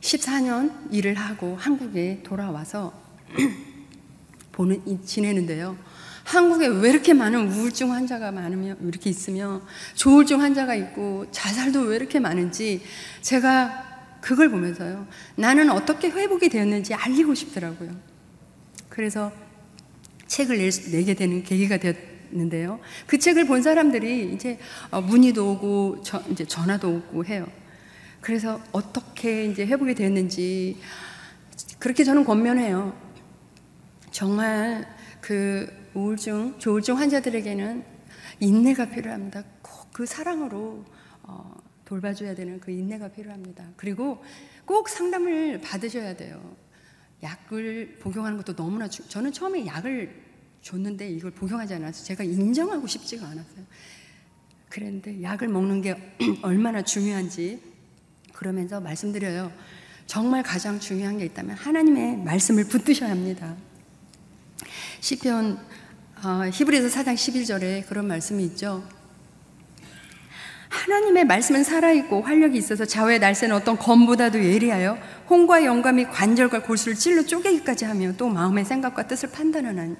14년 0.00 0.92
일을 0.92 1.14
하고 1.14 1.56
한국에 1.56 2.20
돌아와서 2.22 2.92
보는 4.52 5.04
지내는데요. 5.04 5.76
한국에 6.24 6.66
왜 6.66 6.90
이렇게 6.90 7.14
많은 7.14 7.50
우울증 7.50 7.92
환자가 7.92 8.32
많으며 8.32 8.76
이렇게 8.82 9.08
있으며 9.08 9.62
조울증 9.94 10.42
환자가 10.42 10.74
있고 10.74 11.26
자살도 11.30 11.82
왜 11.82 11.96
이렇게 11.96 12.20
많은지 12.20 12.82
제가 13.22 13.86
그걸 14.20 14.50
보면서요. 14.50 15.06
나는 15.36 15.70
어떻게 15.70 16.10
회복이 16.10 16.48
되었는지 16.50 16.92
알리고 16.92 17.34
싶더라고요. 17.34 17.92
그래서 18.88 19.32
책을 20.26 20.58
낼, 20.58 20.70
내게 20.90 21.14
되는 21.14 21.42
계기가 21.42 21.78
되었는데요. 21.78 22.80
그 23.06 23.18
책을 23.18 23.46
본 23.46 23.62
사람들이 23.62 24.32
이제 24.34 24.58
어, 24.90 25.00
문의도 25.00 25.52
오고 25.52 26.02
저, 26.02 26.22
이제 26.30 26.44
전화도 26.44 26.90
오고 26.90 27.24
해요. 27.24 27.46
그래서 28.28 28.60
어떻게 28.72 29.46
이제 29.46 29.64
회복이 29.64 29.94
되었는지 29.94 30.76
그렇게 31.78 32.04
저는 32.04 32.24
권면해요. 32.24 32.94
정말 34.10 34.86
그 35.22 35.66
우울증, 35.94 36.58
조울증 36.58 36.98
환자들에게는 36.98 37.84
인내가 38.40 38.84
필요합니다. 38.84 39.44
꼭 39.62 39.88
그 39.98 40.04
사랑으로 40.04 40.84
어, 41.22 41.56
돌봐줘야 41.86 42.34
되는 42.34 42.60
그 42.60 42.70
인내가 42.70 43.08
필요합니다. 43.08 43.64
그리고 43.78 44.22
꼭 44.66 44.90
상담을 44.90 45.62
받으셔야 45.62 46.14
돼요. 46.14 46.54
약을 47.22 47.96
복용하는 47.98 48.36
것도 48.36 48.54
너무나 48.54 48.88
주, 48.88 49.08
저는 49.08 49.32
처음에 49.32 49.64
약을 49.64 50.22
줬는데 50.60 51.08
이걸 51.08 51.30
복용하지 51.30 51.72
않아서 51.72 52.04
제가 52.04 52.24
인정하고 52.24 52.86
싶지가 52.86 53.26
않았어요. 53.26 53.64
그랬는데 54.68 55.22
약을 55.22 55.48
먹는 55.48 55.80
게 55.80 55.96
얼마나 56.42 56.82
중요한지 56.82 57.77
그러면서 58.38 58.78
말씀드려요. 58.78 59.50
정말 60.06 60.44
가장 60.44 60.78
중요한 60.78 61.18
게 61.18 61.24
있다면 61.24 61.56
하나님의 61.56 62.18
말씀을 62.18 62.64
붙드셔야 62.68 63.10
합니다. 63.10 63.56
시편 65.00 65.58
어, 66.22 66.48
히브리서 66.52 66.86
4장 66.86 67.14
11절에 67.14 67.88
그런 67.88 68.06
말씀이 68.06 68.44
있죠. 68.44 68.84
하나님의 70.68 71.24
말씀은 71.24 71.64
살아있고 71.64 72.22
활력이 72.22 72.56
있어서 72.58 72.84
좌우의 72.84 73.18
날새는 73.18 73.56
어떤 73.56 73.76
검보다도 73.76 74.44
예리하여 74.44 74.98
홍과 75.28 75.64
영감이 75.64 76.04
관절과 76.04 76.62
골수를 76.62 76.94
찔러 76.94 77.26
쪼개기까지 77.26 77.86
하며 77.86 78.12
또 78.16 78.28
마음의 78.28 78.64
생각과 78.64 79.08
뜻을 79.08 79.32
판단하나니 79.32 79.96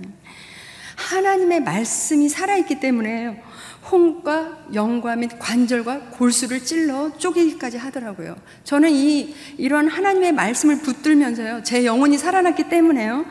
하나님의 0.94 1.62
말씀이 1.62 2.28
살아있기 2.28 2.78
때문에 2.78 3.42
홍과 3.90 4.66
영과 4.74 5.16
및 5.16 5.30
관절과 5.38 6.10
골수를 6.10 6.64
찔러 6.64 7.16
쪼개기까지 7.16 7.78
하더라고요. 7.78 8.36
저는 8.64 8.90
이 8.90 9.34
이런 9.56 9.88
하나님의 9.88 10.32
말씀을 10.32 10.82
붙들면서요. 10.82 11.62
제 11.62 11.84
영혼이 11.84 12.18
살아났기 12.18 12.68
때문에요. 12.68 13.24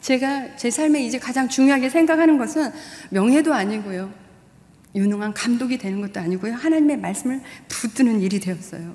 제가 0.00 0.56
제 0.56 0.70
삶에 0.70 1.02
이제 1.02 1.18
가장 1.18 1.48
중요하게 1.48 1.90
생각하는 1.90 2.38
것은 2.38 2.70
명예도 3.10 3.52
아니고요. 3.52 4.12
유능한 4.94 5.34
감독이 5.34 5.76
되는 5.76 6.00
것도 6.00 6.20
아니고요. 6.20 6.54
하나님의 6.54 6.98
말씀을 6.98 7.42
붙드는 7.68 8.20
일이 8.20 8.40
되었어요. 8.40 8.94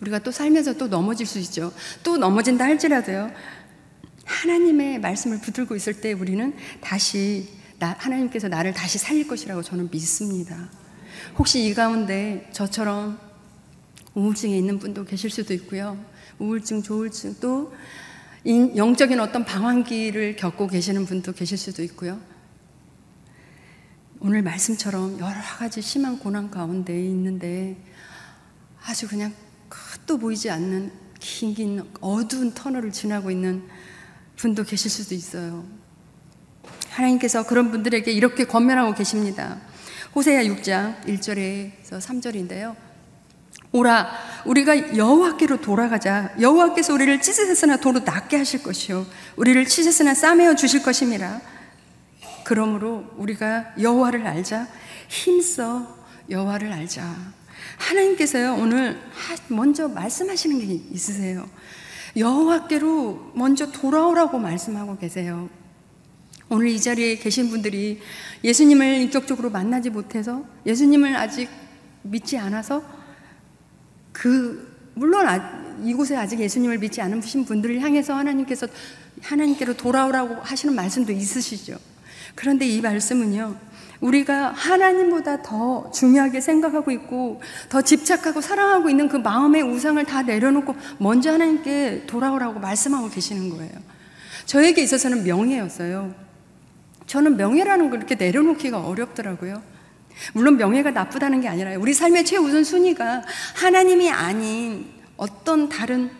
우리가 0.00 0.20
또 0.20 0.30
살면서 0.30 0.74
또 0.74 0.88
넘어질 0.88 1.26
수 1.26 1.38
있죠. 1.40 1.72
또 2.02 2.16
넘어진다 2.16 2.64
할지라도요. 2.64 3.30
하나님의 4.24 5.00
말씀을 5.00 5.40
붙들고 5.40 5.76
있을 5.76 6.00
때 6.00 6.12
우리는 6.12 6.54
다시 6.80 7.48
나, 7.78 7.94
하나님께서 7.98 8.48
나를 8.48 8.72
다시 8.72 8.98
살릴 8.98 9.26
것이라고 9.26 9.62
저는 9.62 9.88
믿습니다. 9.90 10.70
혹시 11.38 11.64
이 11.64 11.74
가운데 11.74 12.48
저처럼 12.52 13.18
우울증에 14.14 14.56
있는 14.56 14.78
분도 14.78 15.04
계실 15.04 15.30
수도 15.30 15.52
있고요. 15.54 15.98
우울증, 16.38 16.82
조울증, 16.82 17.36
또 17.40 17.74
영적인 18.46 19.18
어떤 19.20 19.44
방황기를 19.44 20.36
겪고 20.36 20.68
계시는 20.68 21.06
분도 21.06 21.32
계실 21.32 21.56
수도 21.56 21.82
있고요. 21.82 22.20
오늘 24.20 24.42
말씀처럼 24.42 25.18
여러 25.18 25.40
가지 25.58 25.82
심한 25.82 26.18
고난 26.18 26.50
가운데 26.50 26.98
있는데 27.06 27.76
아주 28.82 29.08
그냥 29.08 29.34
끝도 29.68 30.18
보이지 30.18 30.50
않는 30.50 30.92
긴긴 31.18 31.82
어두운 32.00 32.52
터널을 32.52 32.92
지나고 32.92 33.30
있는 33.30 33.66
분도 34.36 34.62
계실 34.64 34.90
수도 34.90 35.14
있어요. 35.14 35.64
하나님께서 36.94 37.44
그런 37.44 37.70
분들에게 37.70 38.10
이렇게 38.10 38.44
권면하고 38.44 38.94
계십니다. 38.94 39.58
호세야 40.14 40.44
6장 40.44 41.04
1절에서 41.04 42.00
3절인데요. 42.00 42.76
오라 43.72 44.08
우리가 44.44 44.96
여호와께로 44.96 45.60
돌아가자. 45.60 46.32
여호와께서 46.40 46.94
우리를 46.94 47.20
찢으셨으나 47.20 47.78
도로 47.78 48.00
낫게 48.00 48.36
하실 48.36 48.62
것이요. 48.62 49.04
우리를 49.36 49.64
찢으셨으나 49.66 50.14
싸매어 50.14 50.54
주실 50.54 50.84
것임이라. 50.84 51.40
그러므로 52.44 53.04
우리가 53.16 53.74
여호와를 53.80 54.24
알자. 54.26 54.68
힘써 55.08 55.96
여호와를 56.30 56.72
알자. 56.72 57.04
하나님께서요 57.78 58.54
오늘 58.54 59.00
먼저 59.48 59.88
말씀하시는 59.88 60.60
게 60.60 60.80
있으세요. 60.92 61.48
여호와께로 62.16 63.32
먼저 63.34 63.72
돌아오라고 63.72 64.38
말씀하고 64.38 64.96
계세요 64.98 65.48
오늘 66.54 66.68
이 66.68 66.80
자리에 66.80 67.16
계신 67.16 67.50
분들이 67.50 68.00
예수님을 68.44 69.00
인격적으로 69.02 69.50
만나지 69.50 69.90
못해서 69.90 70.44
예수님을 70.64 71.16
아직 71.16 71.48
믿지 72.02 72.38
않아서 72.38 72.80
그 74.12 74.72
물론 74.94 75.26
아, 75.26 75.76
이곳에 75.82 76.14
아직 76.14 76.38
예수님을 76.38 76.78
믿지 76.78 77.00
않으신 77.00 77.44
분들을 77.44 77.80
향해서 77.80 78.14
하나님께서 78.14 78.68
하나님께로 79.20 79.76
돌아오라고 79.76 80.36
하시는 80.42 80.72
말씀도 80.76 81.10
있으시죠. 81.10 81.76
그런데 82.36 82.68
이 82.68 82.80
말씀은요. 82.80 83.56
우리가 84.00 84.52
하나님보다 84.52 85.42
더 85.42 85.90
중요하게 85.90 86.40
생각하고 86.40 86.92
있고 86.92 87.42
더 87.68 87.82
집착하고 87.82 88.40
사랑하고 88.40 88.90
있는 88.90 89.08
그 89.08 89.16
마음의 89.16 89.62
우상을 89.62 90.04
다 90.04 90.22
내려놓고 90.22 90.76
먼저 90.98 91.32
하나님께 91.32 92.04
돌아오라고 92.06 92.60
말씀하고 92.60 93.10
계시는 93.10 93.50
거예요. 93.50 93.72
저에게 94.46 94.82
있어서는 94.82 95.24
명예였어요. 95.24 96.23
저는 97.06 97.36
명예라는 97.36 97.90
걸 97.90 97.98
이렇게 97.98 98.14
내려놓기가 98.14 98.80
어렵더라고요. 98.80 99.62
물론 100.32 100.56
명예가 100.56 100.92
나쁘다는 100.92 101.40
게 101.40 101.48
아니라 101.48 101.76
우리 101.78 101.92
삶의 101.92 102.24
최우선 102.24 102.64
순위가 102.64 103.22
하나님이 103.56 104.10
아닌 104.10 104.86
어떤 105.16 105.68
다른 105.68 106.10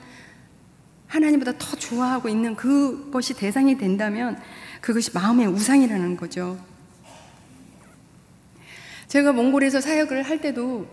하나님보다 1.07 1.53
더 1.59 1.77
좋아하고 1.77 2.29
있는 2.29 2.57
그것이 2.57 3.35
대상이 3.35 3.79
된다면 3.79 4.41
그것이 4.81 5.13
마음의 5.15 5.47
우상이라는 5.47 6.17
거죠. 6.17 6.59
제가 9.07 9.33
몽골에서 9.33 9.81
사역을 9.81 10.25
할 10.25 10.41
때도 10.41 10.89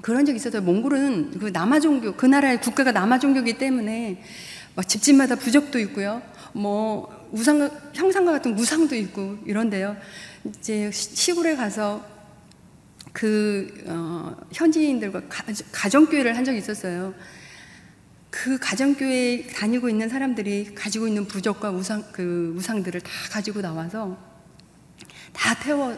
그런 0.00 0.24
적이 0.24 0.36
있었어요. 0.36 0.62
몽골은 0.62 1.38
그 1.38 1.50
남아 1.52 1.80
종교, 1.80 2.14
그 2.14 2.26
나라의 2.26 2.60
국가가 2.60 2.90
남아 2.90 3.20
종교이기 3.20 3.58
때문에 3.58 4.22
막 4.74 4.88
집집마다 4.88 5.36
부적도 5.36 5.78
있고요. 5.78 6.22
뭐 6.52 7.19
우상, 7.32 7.70
형상과 7.94 8.32
같은 8.32 8.58
우상도 8.58 8.94
있고 8.96 9.38
이런데요. 9.44 9.96
이제 10.44 10.90
시골에 10.92 11.56
가서 11.56 12.04
그 13.12 13.84
어, 13.86 14.36
현지인들과 14.52 15.22
가, 15.28 15.88
정교회를한 15.88 16.44
적이 16.44 16.58
있었어요. 16.58 17.14
그 18.30 18.58
가정교회 18.58 19.48
다니고 19.48 19.88
있는 19.88 20.08
사람들이 20.08 20.74
가지고 20.74 21.08
있는 21.08 21.26
부적과 21.26 21.70
우상 21.70 22.04
그 22.12 22.54
우상들을 22.56 23.00
다 23.00 23.10
가지고 23.30 23.60
나와서 23.60 24.16
다 25.32 25.54
태워 25.54 25.96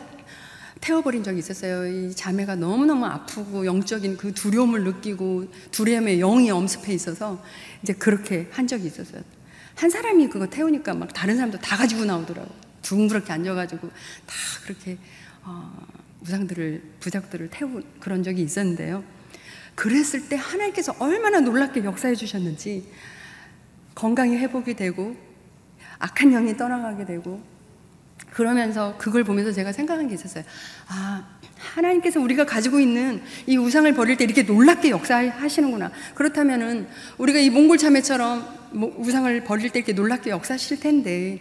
태워버린 0.80 1.22
적이 1.22 1.38
있었어요. 1.38 1.86
이 1.86 2.14
자매가 2.14 2.56
너무너무 2.56 3.06
아프고 3.06 3.64
영적인 3.64 4.16
그 4.16 4.32
두려움을 4.34 4.82
느끼고 4.82 5.46
두려움의 5.70 6.18
영이 6.18 6.50
엄습해 6.50 6.92
있어서 6.94 7.40
이제 7.82 7.92
그렇게 7.92 8.48
한 8.50 8.66
적이 8.66 8.86
있었어요. 8.86 9.22
한 9.82 9.90
사람이 9.90 10.28
그거 10.28 10.46
태우니까 10.46 10.94
막 10.94 11.12
다른 11.12 11.34
사람도 11.34 11.58
다 11.58 11.76
가지고 11.76 12.04
나오더라고. 12.04 12.48
둥그렇게 12.82 13.32
앉아가지고 13.32 13.88
다 13.88 14.34
그렇게 14.62 14.96
어, 15.42 15.72
우상들을 16.20 16.82
부작들을 17.00 17.50
태운 17.50 17.84
그런 17.98 18.22
적이 18.22 18.42
있었는데요. 18.42 19.02
그랬을 19.74 20.28
때 20.28 20.36
하나님께서 20.36 20.94
얼마나 21.00 21.40
놀랍게 21.40 21.82
역사해 21.82 22.14
주셨는지 22.14 22.88
건강이 23.96 24.36
회복이 24.36 24.74
되고 24.74 25.16
악한 25.98 26.30
영이 26.30 26.56
떠나가게 26.56 27.04
되고 27.04 27.42
그러면서 28.30 28.94
그걸 28.98 29.24
보면서 29.24 29.52
제가 29.52 29.72
생각한 29.72 30.08
게 30.08 30.14
있었어요. 30.14 30.44
아, 30.88 31.24
하나님께서 31.58 32.20
우리가 32.20 32.44
가지고 32.44 32.80
있는 32.80 33.22
이 33.46 33.56
우상을 33.56 33.92
버릴 33.94 34.16
때 34.16 34.24
이렇게 34.24 34.42
놀랍게 34.42 34.90
역사하시는구나. 34.90 35.90
그렇다면은 36.14 36.88
우리가 37.18 37.38
이 37.38 37.50
몽골 37.50 37.78
참매처럼 37.78 38.62
뭐 38.72 38.94
우상을 38.98 39.44
버릴 39.44 39.70
때 39.70 39.78
이렇게 39.78 39.92
놀랍게 39.92 40.30
역사하실 40.30 40.80
텐데 40.80 41.40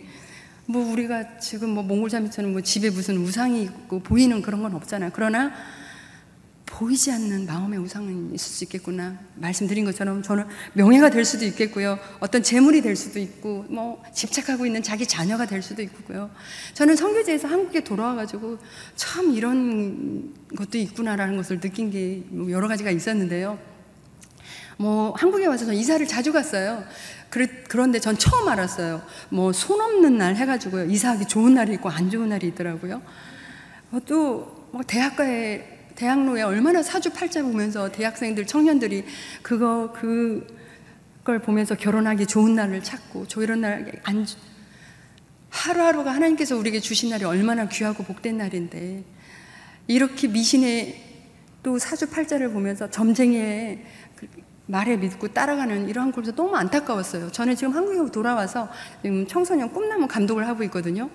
뭐 0.66 0.92
우리가 0.92 1.38
지금 1.40 1.70
뭐 1.70 1.84
몽골 1.84 2.10
참매처럼 2.10 2.52
뭐 2.52 2.62
집에 2.62 2.90
무슨 2.90 3.18
우상이 3.18 3.64
있고 3.64 4.00
보이는 4.00 4.42
그런 4.42 4.62
건 4.62 4.76
없잖아요. 4.76 5.12
그러나 5.14 5.52
보이지 6.82 7.12
않는 7.12 7.46
마음의 7.46 7.78
우상은 7.78 8.34
있을 8.34 8.40
수 8.40 8.64
있겠구나. 8.64 9.16
말씀드린 9.36 9.86
것처럼 9.86 10.24
저는 10.24 10.46
명예가 10.74 11.12
될 11.12 11.26
수도 11.26 11.46
있겠고요. 11.46 12.00
어떤 12.20 12.42
재물이 12.42 12.82
될 12.82 12.96
수도 12.96 13.20
있고, 13.20 13.66
뭐, 13.70 14.02
집착하고 14.12 14.66
있는 14.66 14.82
자기 14.82 15.06
자녀가 15.06 15.46
될 15.46 15.62
수도 15.62 15.84
있고요. 15.84 16.32
저는 16.74 16.96
성교제에서 16.96 17.48
한국에 17.48 17.84
돌아와가지고 17.84 18.58
참 18.96 19.32
이런 19.32 20.34
것도 20.58 20.80
있구나라는 20.80 21.38
것을 21.38 21.60
느낀 21.60 21.92
게뭐 21.92 22.50
여러 22.50 22.68
가지가 22.68 22.90
있었는데요. 22.90 23.60
뭐, 24.78 25.14
한국에 25.16 25.46
와서 25.46 25.68
전 25.68 25.76
이사를 25.76 26.08
자주 26.08 26.34
갔어요. 26.34 26.84
그런데 27.30 28.00
전 28.00 28.18
처음 28.18 28.50
알았어요. 28.50 29.04
뭐, 29.30 29.54
손 29.54 29.80
없는 29.82 30.18
날 30.18 30.36
해가지고요. 30.36 30.86
이사하기 30.86 31.26
좋은 31.28 31.54
날이 31.54 31.74
있고 31.74 31.92
안 31.92 32.10
좋은 32.10 32.30
날이 32.30 32.48
있더라고요. 32.48 33.04
또, 34.08 34.68
뭐, 34.72 34.82
대학가에 34.82 35.71
대학로에 36.02 36.42
얼마나 36.42 36.82
사주팔자 36.82 37.44
보면서 37.44 37.92
대학생들, 37.92 38.48
청년들이 38.48 39.06
그거, 39.44 39.94
그걸 39.94 41.38
보면서 41.38 41.76
결혼하기 41.76 42.26
좋은 42.26 42.56
날을 42.56 42.82
찾고, 42.82 43.28
저 43.28 43.44
이런 43.44 43.62
날, 43.62 44.02
안, 44.02 44.26
하루하루가 45.52 46.12
하나님께서 46.12 46.58
우리에게 46.58 46.80
주신 46.80 47.12
날이 47.12 47.24
얼마나 47.24 47.68
귀하고 47.68 48.04
복된 48.04 48.36
날인데, 48.36 49.04
이렇게 49.86 50.28
미신의 50.28 51.04
또 51.62 51.78
사주팔자를 51.78 52.50
보면서 52.50 52.90
점쟁이의 52.90 53.86
그 54.16 54.28
말에 54.66 54.98
믿고 54.98 55.28
따라가는 55.28 55.88
이러한 55.88 56.14
꼴에서 56.14 56.32
너무 56.32 56.56
안타까웠어요. 56.56 57.32
저는 57.32 57.56
지금 57.56 57.76
한국에 57.76 58.12
돌아와서 58.12 58.70
지금 59.04 59.28
청소년 59.28 59.72
꿈나무 59.72 60.08
감독을 60.08 60.48
하고 60.48 60.64
있거든요. 60.64 61.12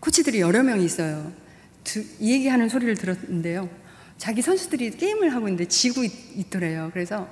코치들이 0.00 0.40
여러 0.40 0.64
명 0.64 0.80
있어요. 0.80 1.47
두, 1.84 2.04
이 2.18 2.32
얘기하는 2.32 2.68
소리를 2.68 2.94
들었는데요. 2.96 3.68
자기 4.18 4.42
선수들이 4.42 4.90
게임을 4.92 5.32
하고 5.34 5.48
있는데 5.48 5.66
지고 5.66 6.02
있, 6.04 6.50
더래요 6.50 6.90
그래서 6.92 7.28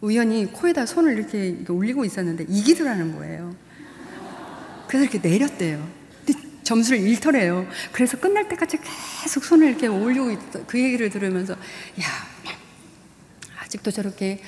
우연히 0.00 0.46
코에다 0.46 0.86
손을 0.86 1.18
이렇게, 1.18 1.48
이렇게 1.48 1.72
올리고 1.72 2.04
있었는데 2.04 2.46
이기더라는 2.48 3.16
거예요. 3.16 3.54
그래서 4.88 5.04
이렇게 5.04 5.28
내렸대요. 5.28 5.88
근데 6.26 6.40
점수를 6.64 7.00
잃더래요. 7.00 7.66
그래서 7.92 8.18
끝날 8.18 8.48
때까지 8.48 8.78
계속 9.22 9.44
손을 9.44 9.68
이렇게 9.68 9.86
올리고 9.86 10.30
있어. 10.32 10.66
그 10.66 10.80
얘기를 10.80 11.10
들으면서 11.10 11.52
야 11.52 12.30
아직도 13.60 13.90
저렇게 13.90 14.42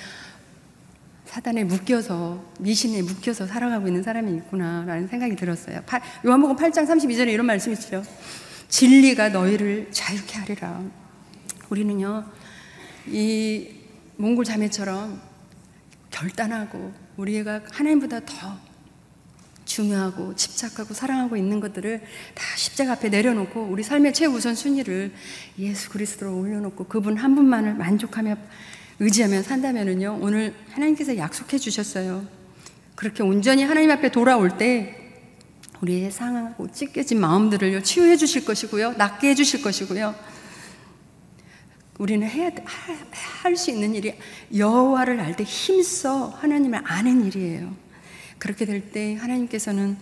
사단에 1.33 1.65
묶여서 1.65 2.45
미신에 2.59 3.01
묶여서 3.01 3.47
살아가고 3.47 3.87
있는 3.87 4.03
사람이 4.03 4.37
있구나라는 4.37 5.09
생각이 5.09 5.35
들었어요. 5.35 5.81
요한복음 6.27 6.57
8장 6.57 6.87
32절에 6.87 7.33
이런 7.33 7.47
말씀이 7.47 7.75
있죠. 7.75 8.03
진리가 8.69 9.31
너희를 9.31 9.89
자유케 9.91 10.39
하리라. 10.41 10.83
우리는요, 11.71 12.27
이 13.07 13.67
몽골 14.19 14.45
자매처럼 14.45 15.23
결단하고 16.11 16.93
우리가 17.17 17.63
하나님보다 17.73 18.21
더 18.27 18.59
중요하고 19.65 20.37
집착하고 20.37 20.93
사랑하고 20.93 21.39
있는 21.39 21.61
것들을 21.61 22.03
다 22.35 22.57
십자가 22.59 22.93
앞에 22.93 23.09
내려놓고 23.09 23.69
우리 23.71 23.83
삶의 23.83 24.13
최우선 24.13 24.55
순위를 24.55 25.15
예수 25.59 25.89
그리스도로 25.89 26.37
올려놓고 26.37 26.85
그분 26.89 27.17
한 27.17 27.35
분만을 27.35 27.73
만족하며 27.73 28.37
의지하며 29.01 29.43
산다면은요 29.43 30.19
오늘 30.21 30.55
하나님께서 30.71 31.17
약속해 31.17 31.59
주셨어요. 31.59 32.27
그렇게 32.95 33.23
온전히 33.23 33.65
하나님 33.65 33.91
앞에 33.91 34.11
돌아올 34.11 34.59
때 34.59 34.99
우리의 35.81 36.11
상하고 36.13 36.71
찢겨진 36.71 37.21
마음들을 37.21 37.83
치유해 37.83 38.17
주실 38.17 38.45
것이고요. 38.45 38.93
낫게 38.93 39.31
해 39.31 39.35
주실 39.35 39.63
것이고요. 39.63 40.15
우리는 41.99 42.27
해야 42.27 42.51
할 43.43 43.57
수 43.57 43.71
있는 43.71 43.95
일이 43.95 44.15
여호와를 44.57 45.21
알 45.21 45.37
때 45.37 45.45
힘써 45.45 46.29
하나님을 46.29 46.81
아는 46.85 47.25
일이에요. 47.27 47.75
그렇게 48.39 48.65
될 48.65 48.93
때 48.93 49.17
하나님께서는 49.17 49.97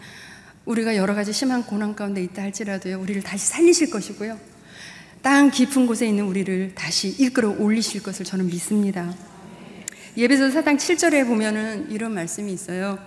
우리가 0.66 0.96
여러 0.96 1.14
가지 1.14 1.32
심한 1.32 1.64
고난 1.64 1.96
가운데 1.96 2.22
있다 2.22 2.42
할지라도요. 2.42 3.00
우리를 3.00 3.22
다시 3.22 3.46
살리실 3.46 3.90
것이고요. 3.90 4.38
땅 5.22 5.50
깊은 5.50 5.86
곳에 5.86 6.06
있는 6.06 6.24
우리를 6.24 6.74
다시 6.74 7.08
이끌어 7.08 7.50
올리실 7.50 8.02
것을 8.02 8.24
저는 8.24 8.46
믿습니다. 8.46 9.14
예배서 10.16 10.48
4장 10.48 10.76
7절에 10.76 11.26
보면은 11.26 11.90
이런 11.90 12.14
말씀이 12.14 12.52
있어요. 12.52 12.98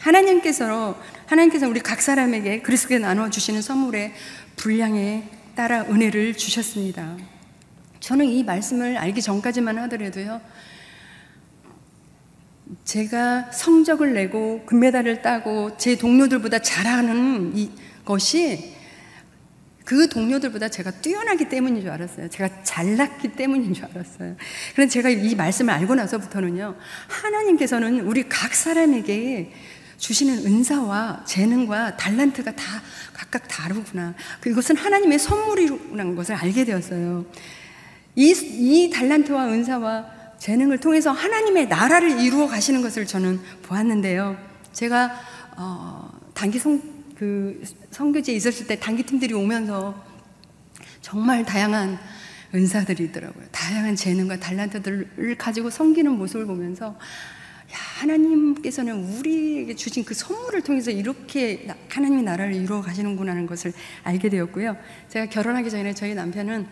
하나님께서 0.00 1.00
하나님께서 1.26 1.66
우리 1.66 1.80
각 1.80 2.02
사람에게 2.02 2.60
그리스도에 2.60 2.98
나눠 2.98 3.30
주시는 3.30 3.62
선물의 3.62 4.12
분량에 4.56 5.24
따라 5.54 5.82
은혜를 5.82 6.36
주셨습니다. 6.36 7.16
저는 8.00 8.26
이 8.26 8.44
말씀을 8.44 8.98
알기 8.98 9.22
전까지만 9.22 9.78
하더라도요. 9.78 10.40
제가 12.84 13.50
성적을 13.52 14.12
내고 14.12 14.62
금메달을 14.66 15.22
따고 15.22 15.76
제 15.78 15.96
동료들보다 15.96 16.58
잘하는 16.58 17.56
이 17.56 17.70
것이 18.04 18.74
그 19.84 20.08
동료들보다 20.08 20.68
제가 20.68 20.90
뛰어나기 20.90 21.48
때문인 21.48 21.82
줄 21.82 21.90
알았어요. 21.90 22.28
제가 22.30 22.62
잘났기 22.62 23.32
때문인 23.32 23.74
줄 23.74 23.84
알았어요. 23.84 24.36
그래서 24.74 24.90
제가 24.90 25.10
이 25.10 25.34
말씀을 25.34 25.74
알고 25.74 25.94
나서부터는요, 25.94 26.76
하나님께서는 27.08 28.00
우리 28.00 28.28
각 28.28 28.54
사람에게 28.54 29.52
주시는 29.98 30.46
은사와 30.46 31.24
재능과 31.26 31.96
달란트가 31.96 32.52
다 32.56 32.64
각각 33.12 33.46
다르구나. 33.46 34.14
그것은 34.40 34.76
하나님의 34.76 35.18
선물이라는 35.18 36.16
것을 36.16 36.34
알게 36.34 36.64
되었어요. 36.64 37.26
이, 38.16 38.30
이 38.30 38.90
달란트와 38.90 39.46
은사와 39.46 40.06
재능을 40.38 40.78
통해서 40.78 41.10
하나님의 41.10 41.68
나라를 41.68 42.20
이루어 42.20 42.46
가시는 42.46 42.82
것을 42.82 43.06
저는 43.06 43.40
보았는데요. 43.62 44.36
제가 44.72 45.14
어, 45.56 46.10
단기 46.34 46.58
성, 46.58 46.80
그 47.16 47.62
성교지에 47.90 48.34
있었을 48.34 48.66
때 48.66 48.78
단기 48.78 49.02
팀들이 49.02 49.34
오면서 49.34 49.94
정말 51.00 51.44
다양한 51.44 51.98
은사들이 52.54 53.04
있더라고요. 53.04 53.44
다양한 53.50 53.96
재능과 53.96 54.38
달란트들을 54.38 55.36
가지고 55.36 55.70
섬기는 55.70 56.10
모습을 56.12 56.46
보면서 56.46 56.86
야, 56.86 57.76
하나님께서는 57.98 59.18
우리에게 59.18 59.74
주신 59.74 60.04
그 60.04 60.14
선물을 60.14 60.62
통해서 60.62 60.90
이렇게 60.90 61.66
하나님의 61.88 62.24
나라를 62.24 62.54
이루어 62.54 62.80
가시는구나 62.80 63.32
하는 63.32 63.46
것을 63.46 63.72
알게 64.04 64.28
되었고요. 64.28 64.76
제가 65.08 65.26
결혼하기 65.26 65.70
전에 65.70 65.94
저희 65.94 66.14
남편은 66.14 66.68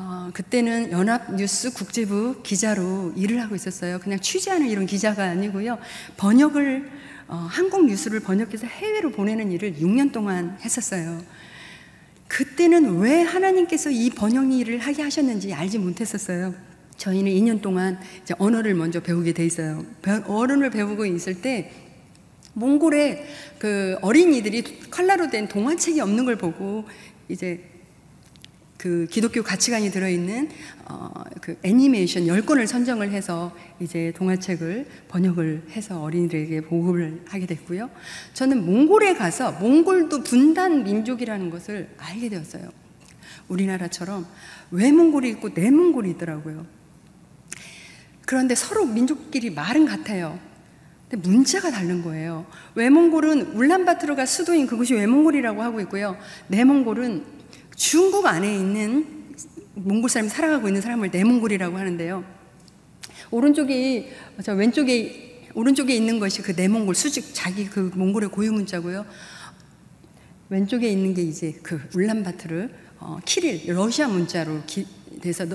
어, 0.00 0.30
그때는 0.32 0.92
연합뉴스 0.92 1.72
국제부 1.72 2.40
기자로 2.44 3.14
일을 3.16 3.42
하고 3.42 3.56
있었어요. 3.56 3.98
그냥 3.98 4.20
취재하는 4.20 4.68
이런 4.68 4.86
기자가 4.86 5.24
아니고요. 5.24 5.78
번역을, 6.16 6.88
어, 7.28 7.36
한국 7.36 7.84
뉴스를 7.84 8.20
번역해서 8.20 8.66
해외로 8.66 9.10
보내는 9.10 9.52
일을 9.52 9.74
6년 9.74 10.12
동안 10.12 10.56
했었어요. 10.62 11.22
그때는 12.26 12.98
왜 13.00 13.20
하나님께서 13.20 13.90
이 13.90 14.10
번역 14.10 14.50
일을 14.50 14.78
하게 14.78 15.02
하셨는지 15.02 15.52
알지 15.52 15.78
못했었어요. 15.78 16.54
저희는 16.96 17.30
2년 17.30 17.60
동안 17.60 18.00
이제 18.22 18.34
언어를 18.38 18.74
먼저 18.74 19.00
배우게 19.00 19.32
돼 19.32 19.44
있어요. 19.44 19.84
언어를 20.26 20.70
배우고 20.70 21.04
있을 21.04 21.40
때 21.42 21.70
몽골의 22.54 23.26
그 23.58 23.96
어린이들이 24.00 24.90
칼라로 24.90 25.28
된 25.28 25.48
동화책이 25.48 26.00
없는 26.00 26.24
걸 26.24 26.36
보고 26.36 26.84
이제 27.28 27.62
그 28.78 29.08
기독교 29.10 29.42
가치관이 29.42 29.90
들어있는 29.90 30.50
어, 30.84 31.10
그 31.40 31.58
애니메이션 31.64 32.22
10권을 32.22 32.64
선정을 32.68 33.10
해서 33.10 33.54
이제 33.80 34.12
동화책을 34.16 34.86
번역을 35.08 35.64
해서 35.72 36.00
어린이들에게 36.00 36.60
보급을 36.62 37.22
하게 37.26 37.46
됐고요. 37.46 37.90
저는 38.34 38.64
몽골에 38.64 39.14
가서 39.14 39.50
몽골도 39.52 40.22
분단 40.22 40.84
민족이라는 40.84 41.50
것을 41.50 41.88
알게 41.98 42.28
되었어요. 42.28 42.70
우리나라처럼 43.48 44.26
외몽골이 44.70 45.28
있고 45.30 45.52
내 45.52 45.70
몽골이 45.72 46.10
있더라고요. 46.10 46.64
그런데 48.26 48.54
서로 48.54 48.84
민족끼리 48.86 49.50
말은 49.50 49.86
같아요. 49.86 50.38
근데 51.10 51.28
문제가 51.28 51.72
다른 51.72 52.02
거예요. 52.02 52.46
외몽골은 52.76 53.54
울란바토르가 53.54 54.24
수도인 54.24 54.68
그곳이 54.68 54.94
외몽골이라고 54.94 55.62
하고 55.62 55.80
있고요. 55.80 56.16
내몽골은 56.46 57.37
중국 57.78 58.26
안에 58.26 58.52
있는 58.52 59.06
몽골 59.74 60.10
사람이 60.10 60.28
살아가고 60.28 60.66
있는 60.66 60.82
사람을 60.82 61.10
내몽골이라고 61.12 61.78
하는데요. 61.78 62.24
오른쪽이 63.30 64.08
저 64.42 64.52
왼쪽에 64.54 65.46
오른쪽에 65.54 65.94
있는 65.94 66.18
것이 66.18 66.42
그 66.42 66.52
내몽골 66.56 66.96
수직 66.96 67.32
자기 67.32 67.66
그 67.66 67.92
몽골의 67.94 68.30
고유 68.30 68.52
문자고요. 68.52 69.06
왼쪽에 70.48 70.88
있는 70.88 71.14
게 71.14 71.22
이제 71.22 71.56
그 71.62 71.80
울란바토르 71.94 72.68
어, 72.98 73.18
키릴 73.24 73.72
러시아 73.72 74.08
문자로 74.08 74.62
기, 74.66 74.84
돼서 75.20 75.46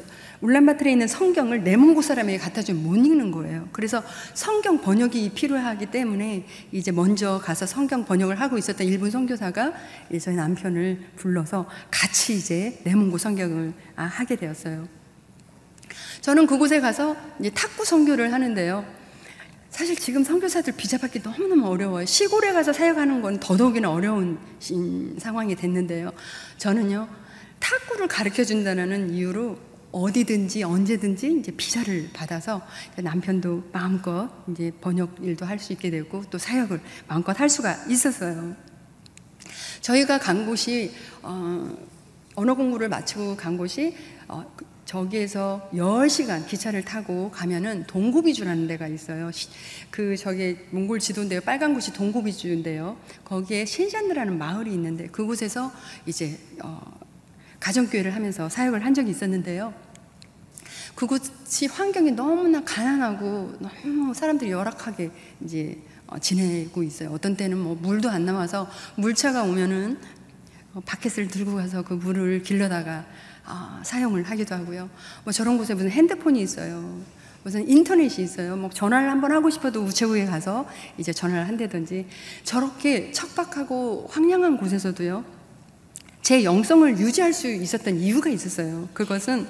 울란바토르에 0.42 0.92
있는 0.92 1.08
성경을 1.08 1.64
내 1.64 1.76
몽고 1.76 2.02
사람에게 2.02 2.38
갖다 2.38 2.62
주면 2.62 2.84
못 2.84 2.96
읽는 2.96 3.32
거예요. 3.32 3.68
그래서 3.72 4.04
성경 4.34 4.82
번역이 4.82 5.32
필요하기 5.32 5.88
때문에 5.88 6.46
이제 6.72 6.92
먼저 6.92 7.40
가서 7.40 7.66
성경 7.66 8.06
번역을 8.06 8.40
하고 8.40 8.58
있었던 8.58 8.86
일본 8.88 9.12
선교사가 9.12 9.74
저희 10.22 10.36
남편을 10.36 11.00
불러서 11.16 11.68
같이 11.90 12.36
이제 12.36 12.80
내 12.84 12.94
몽고 12.96 13.18
성경을 13.18 13.74
아, 13.96 14.04
하게 14.04 14.36
되었어요. 14.36 14.88
저는 16.22 16.48
그곳에 16.48 16.80
가서 16.80 17.16
이제 17.40 17.50
탁구 17.50 17.86
선교를 17.86 18.32
하는데요. 18.34 19.04
사실 19.70 19.96
지금 19.96 20.24
선교사들 20.24 20.74
비자 20.78 21.00
받기 21.00 21.22
너무너무 21.24 21.68
어려워요. 21.68 22.06
시골에 22.06 22.54
가서 22.54 22.72
사역하는 22.72 23.24
건 23.24 23.40
더더욱이나 23.40 23.92
어려운 23.92 24.38
상황이 25.18 25.56
됐는데요. 25.56 26.12
저는요, 26.60 27.08
탁구를 27.64 28.08
가르쳐 28.08 28.44
준다는 28.44 29.14
이유로 29.14 29.58
어디든지 29.94 30.64
언제든지 30.64 31.40
이제 31.40 31.52
비자를 31.52 32.10
받아서 32.14 32.62
남편도 32.98 33.70
마음껏 33.72 34.30
이제 34.50 34.72
번역 34.82 35.16
일도 35.22 35.46
할 35.46 35.60
수 35.60 35.72
있게 35.72 35.90
되고 35.90 36.24
또 36.30 36.38
사역을 36.38 36.82
마음껏 37.08 37.40
할 37.40 37.48
수가 37.50 37.86
있었어요. 37.88 38.56
저희가 39.82 40.18
간 40.18 40.46
곳이 40.46 40.92
어, 41.22 41.78
언어 42.36 42.56
공부를 42.56 42.90
마치고 42.90 43.38
간 43.38 43.58
곳이 43.58 43.96
어, 44.28 44.44
저기에서 44.86 45.70
10시간 45.74 46.46
기차를 46.48 46.84
타고 46.84 47.32
가면은 47.32 47.86
동고비주라는 47.88 48.68
데가 48.68 48.88
있어요. 48.88 49.32
그 49.90 50.18
저기 50.18 50.58
몽골 50.72 51.00
지도인데요. 51.00 51.40
빨간 51.42 51.74
곳이 51.74 51.94
동고비주인데요. 51.94 52.98
거기에 53.24 53.66
신샨드라는 53.66 54.38
마을이 54.38 54.74
있는데 54.74 55.08
그곳에서 55.08 55.72
이제 56.06 56.38
어, 56.64 57.03
가정교회를 57.64 58.14
하면서 58.14 58.50
사역을 58.50 58.84
한 58.84 58.94
적이 58.94 59.12
있었는데요. 59.12 59.74
그곳이 60.96 61.68
환경이 61.68 62.12
너무나 62.12 62.62
가난하고 62.64 63.54
너무 63.60 64.14
사람들이 64.14 64.52
열악하게 64.52 65.10
이제 65.42 65.80
어, 66.06 66.20
지내고 66.20 66.84
있어요. 66.84 67.12
어떤 67.12 67.38
때는 67.38 67.58
뭐 67.58 67.76
물도 67.76 68.10
안 68.10 68.26
나와서 68.26 68.70
물차가 68.96 69.44
오면은 69.44 69.98
어, 70.74 70.82
바켓을 70.86 71.30
들고 71.30 71.56
가서 71.56 71.84
그 71.84 71.94
물을 71.94 72.44
길러다가 72.44 73.06
아, 73.46 73.82
사용을 73.84 74.24
하기도 74.24 74.56
하고요. 74.56 74.90
뭐 75.24 75.32
저런 75.32 75.58
곳에 75.58 75.74
무슨 75.74 75.90
핸드폰이 75.90 76.42
있어요. 76.42 77.02
무슨 77.44 77.68
인터넷이 77.68 78.26
있어요. 78.26 78.58
뭐 78.58 78.70
전화를 78.70 79.10
한번 79.10 79.32
하고 79.32 79.50
싶어도 79.50 79.82
우체국에 79.84 80.26
가서 80.26 80.68
이제 80.98 81.14
전화를 81.14 81.48
한다든지 81.48 82.08
저렇게 82.44 83.12
척박하고 83.14 84.08
황량한 84.10 84.58
곳에서도요. 84.58 85.43
제 86.24 86.46
영성을 86.46 86.98
유지할 86.98 87.34
수 87.34 87.50
있었던 87.50 87.98
이유가 87.98 88.30
있었어요. 88.30 88.88
그것은 88.94 89.46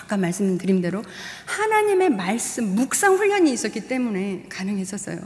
아까 0.00 0.16
말씀드린 0.16 0.80
대로 0.80 1.02
하나님의 1.46 2.10
말씀, 2.10 2.76
묵상 2.76 3.16
훈련이 3.16 3.52
있었기 3.52 3.88
때문에 3.88 4.46
가능했었어요. 4.48 5.18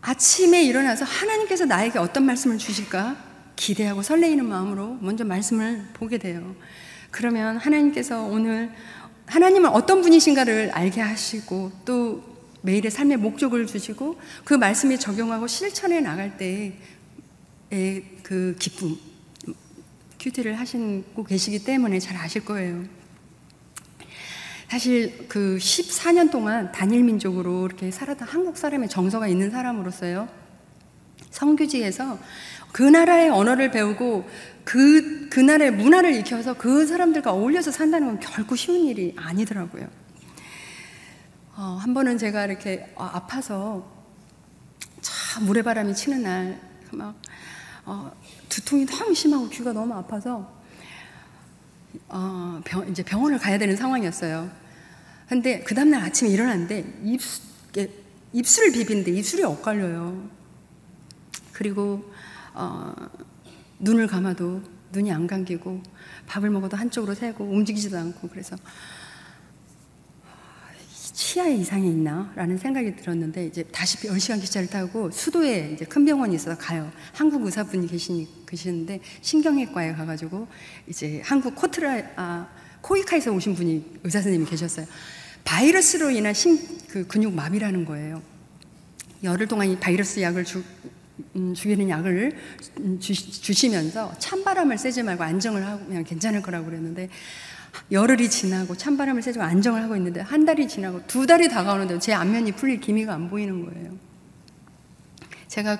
아침에 0.00 0.62
일어나서 0.62 1.04
하나님께서 1.04 1.66
나에게 1.66 1.98
어떤 1.98 2.24
말씀을 2.24 2.56
주실까 2.56 3.22
기대하고 3.56 4.00
설레이는 4.00 4.46
마음으로 4.46 4.96
먼저 5.02 5.22
말씀을 5.24 5.84
보게 5.92 6.16
돼요. 6.16 6.56
그러면 7.10 7.58
하나님께서 7.58 8.22
오늘 8.22 8.72
하나님은 9.26 9.68
어떤 9.68 10.00
분이신가를 10.00 10.70
알게 10.72 11.02
하시고 11.02 11.72
또 11.84 12.24
매일의 12.62 12.90
삶의 12.90 13.18
목적을 13.18 13.66
주시고 13.66 14.18
그 14.44 14.54
말씀에 14.54 14.96
적용하고 14.96 15.46
실천해 15.46 16.00
나갈 16.00 16.38
때 16.38 16.72
그 18.30 18.54
기쁨, 18.60 18.96
큐티를 20.20 20.56
하시고 20.56 21.24
계시기 21.24 21.64
때문에 21.64 21.98
잘 21.98 22.16
아실 22.16 22.44
거예요. 22.44 22.84
사실 24.68 25.26
그 25.26 25.58
14년 25.60 26.30
동안 26.30 26.70
단일 26.70 27.02
민족으로 27.02 27.66
이렇게 27.66 27.90
살았던 27.90 28.28
한국 28.28 28.56
사람의 28.56 28.88
정서가 28.88 29.26
있는 29.26 29.50
사람으로서요. 29.50 30.28
성교지에서 31.32 32.20
그 32.70 32.84
나라의 32.84 33.30
언어를 33.30 33.72
배우고 33.72 34.30
그, 34.62 35.28
그 35.28 35.40
나라의 35.40 35.72
문화를 35.72 36.14
익혀서 36.14 36.54
그 36.54 36.86
사람들과 36.86 37.32
어울려서 37.32 37.72
산다는 37.72 38.06
건 38.06 38.20
결코 38.20 38.54
쉬운 38.54 38.86
일이 38.86 39.12
아니더라고요. 39.16 39.88
어, 41.56 41.78
한 41.80 41.94
번은 41.94 42.16
제가 42.16 42.44
이렇게 42.44 42.92
어, 42.94 43.02
아파서 43.12 43.90
참 45.00 45.46
모래바람이 45.46 45.96
치는 45.96 46.22
날 46.22 46.70
막 46.92 47.14
어, 47.84 48.12
두통이 48.48 48.86
너무 48.86 49.14
심하고 49.14 49.48
귀가 49.48 49.72
너무 49.72 49.94
아파서 49.94 50.50
어, 52.08 52.60
병, 52.64 52.88
이제 52.88 53.02
병원을 53.02 53.38
가야 53.38 53.58
되는 53.58 53.76
상황이었어요. 53.76 54.50
근데 55.28 55.60
그 55.60 55.74
다음날 55.74 56.02
아침에 56.02 56.30
일어났는데 56.30 57.00
입수, 57.04 57.42
입술을 58.32 58.72
비비는데 58.72 59.12
입술이 59.12 59.44
엇갈려요. 59.44 60.28
그리고 61.52 62.12
어, 62.54 62.94
눈을 63.78 64.06
감아도 64.06 64.62
눈이 64.92 65.12
안 65.12 65.26
감기고 65.26 65.82
밥을 66.26 66.50
먹어도 66.50 66.76
한쪽으로 66.76 67.14
새고 67.14 67.44
움직이지도 67.44 67.96
않고 67.96 68.28
그래서 68.28 68.56
치아에 71.20 71.54
이상이 71.54 71.86
있나? 71.86 72.32
라는 72.34 72.56
생각이 72.56 72.96
들었는데, 72.96 73.44
이제 73.44 73.62
다시 73.64 73.98
10시간 73.98 74.40
기차를 74.40 74.68
타고 74.68 75.10
수도에 75.10 75.72
이제 75.74 75.84
큰 75.84 76.06
병원이 76.06 76.34
있어서 76.34 76.56
가요. 76.56 76.90
한국 77.12 77.44
의사분이 77.44 77.88
계시니, 77.88 78.26
계시는데, 78.46 79.00
신경외과에 79.20 79.92
가가지고, 79.92 80.48
이제 80.86 81.20
한국 81.22 81.54
코트라, 81.54 82.02
아, 82.16 82.48
코이카에서 82.80 83.32
오신 83.32 83.54
분이 83.54 84.00
의사 84.02 84.22
선생님이 84.22 84.48
계셨어요. 84.48 84.86
바이러스로 85.44 86.10
인한 86.10 86.32
신, 86.32 86.58
그 86.88 87.06
근육 87.06 87.34
마비라는 87.34 87.84
거예요. 87.84 88.22
열흘 89.22 89.46
동안 89.46 89.68
이 89.68 89.78
바이러스 89.78 90.22
약을 90.22 90.46
주, 90.46 90.64
음, 91.36 91.52
죽이는 91.52 91.90
약을 91.90 92.34
주, 92.98 93.12
주시면서 93.42 94.14
찬바람을 94.18 94.78
쐬지 94.78 95.02
말고 95.02 95.22
안정을 95.22 95.66
하면 95.66 96.02
괜찮을 96.02 96.40
거라고 96.40 96.64
그랬는데 96.64 97.10
열흘이 97.90 98.28
지나고 98.30 98.76
찬바람을 98.76 99.22
쐬고 99.22 99.42
안정을 99.42 99.82
하고 99.82 99.96
있는데 99.96 100.20
한 100.20 100.44
달이 100.44 100.68
지나고 100.68 101.06
두 101.06 101.26
달이 101.26 101.48
다가오는데 101.48 101.98
제 101.98 102.12
안면이 102.12 102.52
풀릴 102.52 102.80
기미가 102.80 103.12
안 103.14 103.28
보이는 103.30 103.64
거예요. 103.64 103.92
제가 105.48 105.78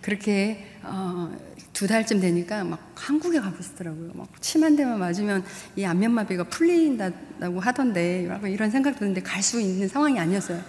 그렇게 0.00 0.66
어, 0.82 1.34
두 1.72 1.86
달쯤 1.86 2.20
되니까 2.20 2.62
막 2.64 2.92
한국에 2.94 3.40
가고 3.40 3.60
싶더라고요. 3.62 4.10
막 4.14 4.28
침 4.40 4.62
한 4.62 4.76
대만 4.76 4.98
맞으면 4.98 5.44
이 5.76 5.84
안면마비가 5.84 6.44
풀린다고 6.44 7.58
하던데 7.60 8.28
이런 8.46 8.70
생각 8.70 8.98
드는데 8.98 9.22
갈 9.22 9.42
수 9.42 9.60
있는 9.60 9.88
상황이 9.88 10.18
아니었어요. 10.20 10.60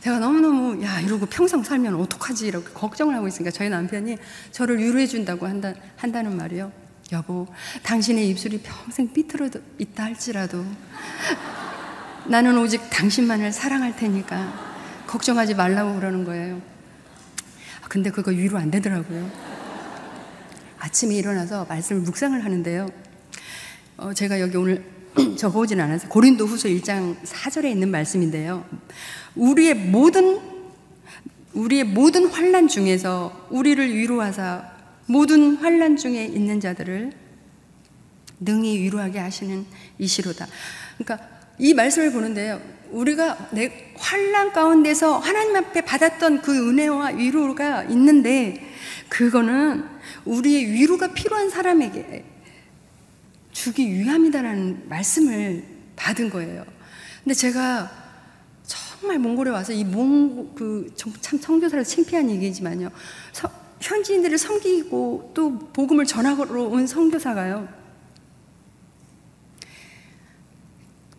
제가 0.00 0.18
너무너무 0.18 0.82
야 0.82 1.00
이러고 1.00 1.26
평생 1.26 1.62
살면 1.62 1.94
어떡하지 1.96 2.46
이렇게 2.46 2.72
걱정을 2.72 3.14
하고 3.14 3.28
있으니까 3.28 3.50
저희 3.50 3.68
남편이 3.68 4.16
저를 4.52 4.78
위로해 4.78 5.06
준다고 5.06 5.46
한다, 5.46 5.74
한다는 5.96 6.36
말이요. 6.36 6.72
여보, 7.10 7.46
당신의 7.84 8.28
입술이 8.28 8.60
평생 8.62 9.10
삐뚤어 9.10 9.48
있다 9.78 10.04
할지라도 10.04 10.62
나는 12.26 12.58
오직 12.58 12.90
당신만을 12.90 13.50
사랑할 13.50 13.96
테니까 13.96 15.04
걱정하지 15.06 15.54
말라고 15.54 15.94
그러는 15.94 16.24
거예요. 16.24 16.60
아, 17.82 17.88
근데 17.88 18.10
그거 18.10 18.30
위로 18.30 18.58
안 18.58 18.70
되더라고요. 18.70 19.30
아침에 20.78 21.14
일어나서 21.14 21.64
말씀을 21.64 22.02
묵상을 22.02 22.44
하는데요. 22.44 22.90
어, 23.96 24.12
제가 24.12 24.38
여기 24.40 24.58
오늘 24.58 24.84
적어오진 25.38 25.80
않아서 25.80 26.08
고린도 26.08 26.44
후서 26.44 26.68
1장 26.68 27.18
4절에 27.22 27.70
있는 27.70 27.90
말씀인데요. 27.90 28.66
우리의 29.34 29.74
모든 29.74 30.40
우리의 31.54 31.84
모든 31.84 32.26
환란 32.26 32.68
중에서 32.68 33.48
우리를 33.48 33.94
위로하사 33.94 34.77
모든 35.08 35.56
환란 35.56 35.96
중에 35.96 36.26
있는 36.26 36.60
자들을 36.60 37.12
능히 38.40 38.78
위로하게 38.78 39.18
하시는 39.18 39.66
이시로다. 39.98 40.46
그러니까 40.98 41.26
이 41.58 41.74
말씀을 41.74 42.12
보는데요. 42.12 42.60
우리가 42.90 43.48
내 43.52 43.92
환란 43.96 44.52
가운데서 44.52 45.18
하나님 45.18 45.56
앞에 45.56 45.80
받았던 45.80 46.42
그 46.42 46.70
은혜와 46.70 47.08
위로가 47.08 47.84
있는데 47.84 48.62
그거는 49.08 49.84
우리의 50.24 50.72
위로가 50.72 51.12
필요한 51.14 51.50
사람에게 51.50 52.24
주기 53.52 53.90
위함이다라는 53.90 54.88
말씀을 54.88 55.64
받은 55.96 56.30
거예요. 56.30 56.64
근데 57.24 57.34
제가 57.34 57.90
정말 58.64 59.18
몽골에 59.18 59.50
와서 59.50 59.72
이 59.72 59.84
몽, 59.84 60.54
그, 60.54 60.92
참 60.94 61.40
청교사로 61.40 61.82
창피한 61.82 62.30
얘기지만요. 62.30 62.90
현지인들을 63.80 64.38
섬기고 64.38 65.32
또 65.34 65.58
복음을 65.72 66.04
전하러 66.04 66.62
온 66.62 66.86
선교사가요. 66.86 67.78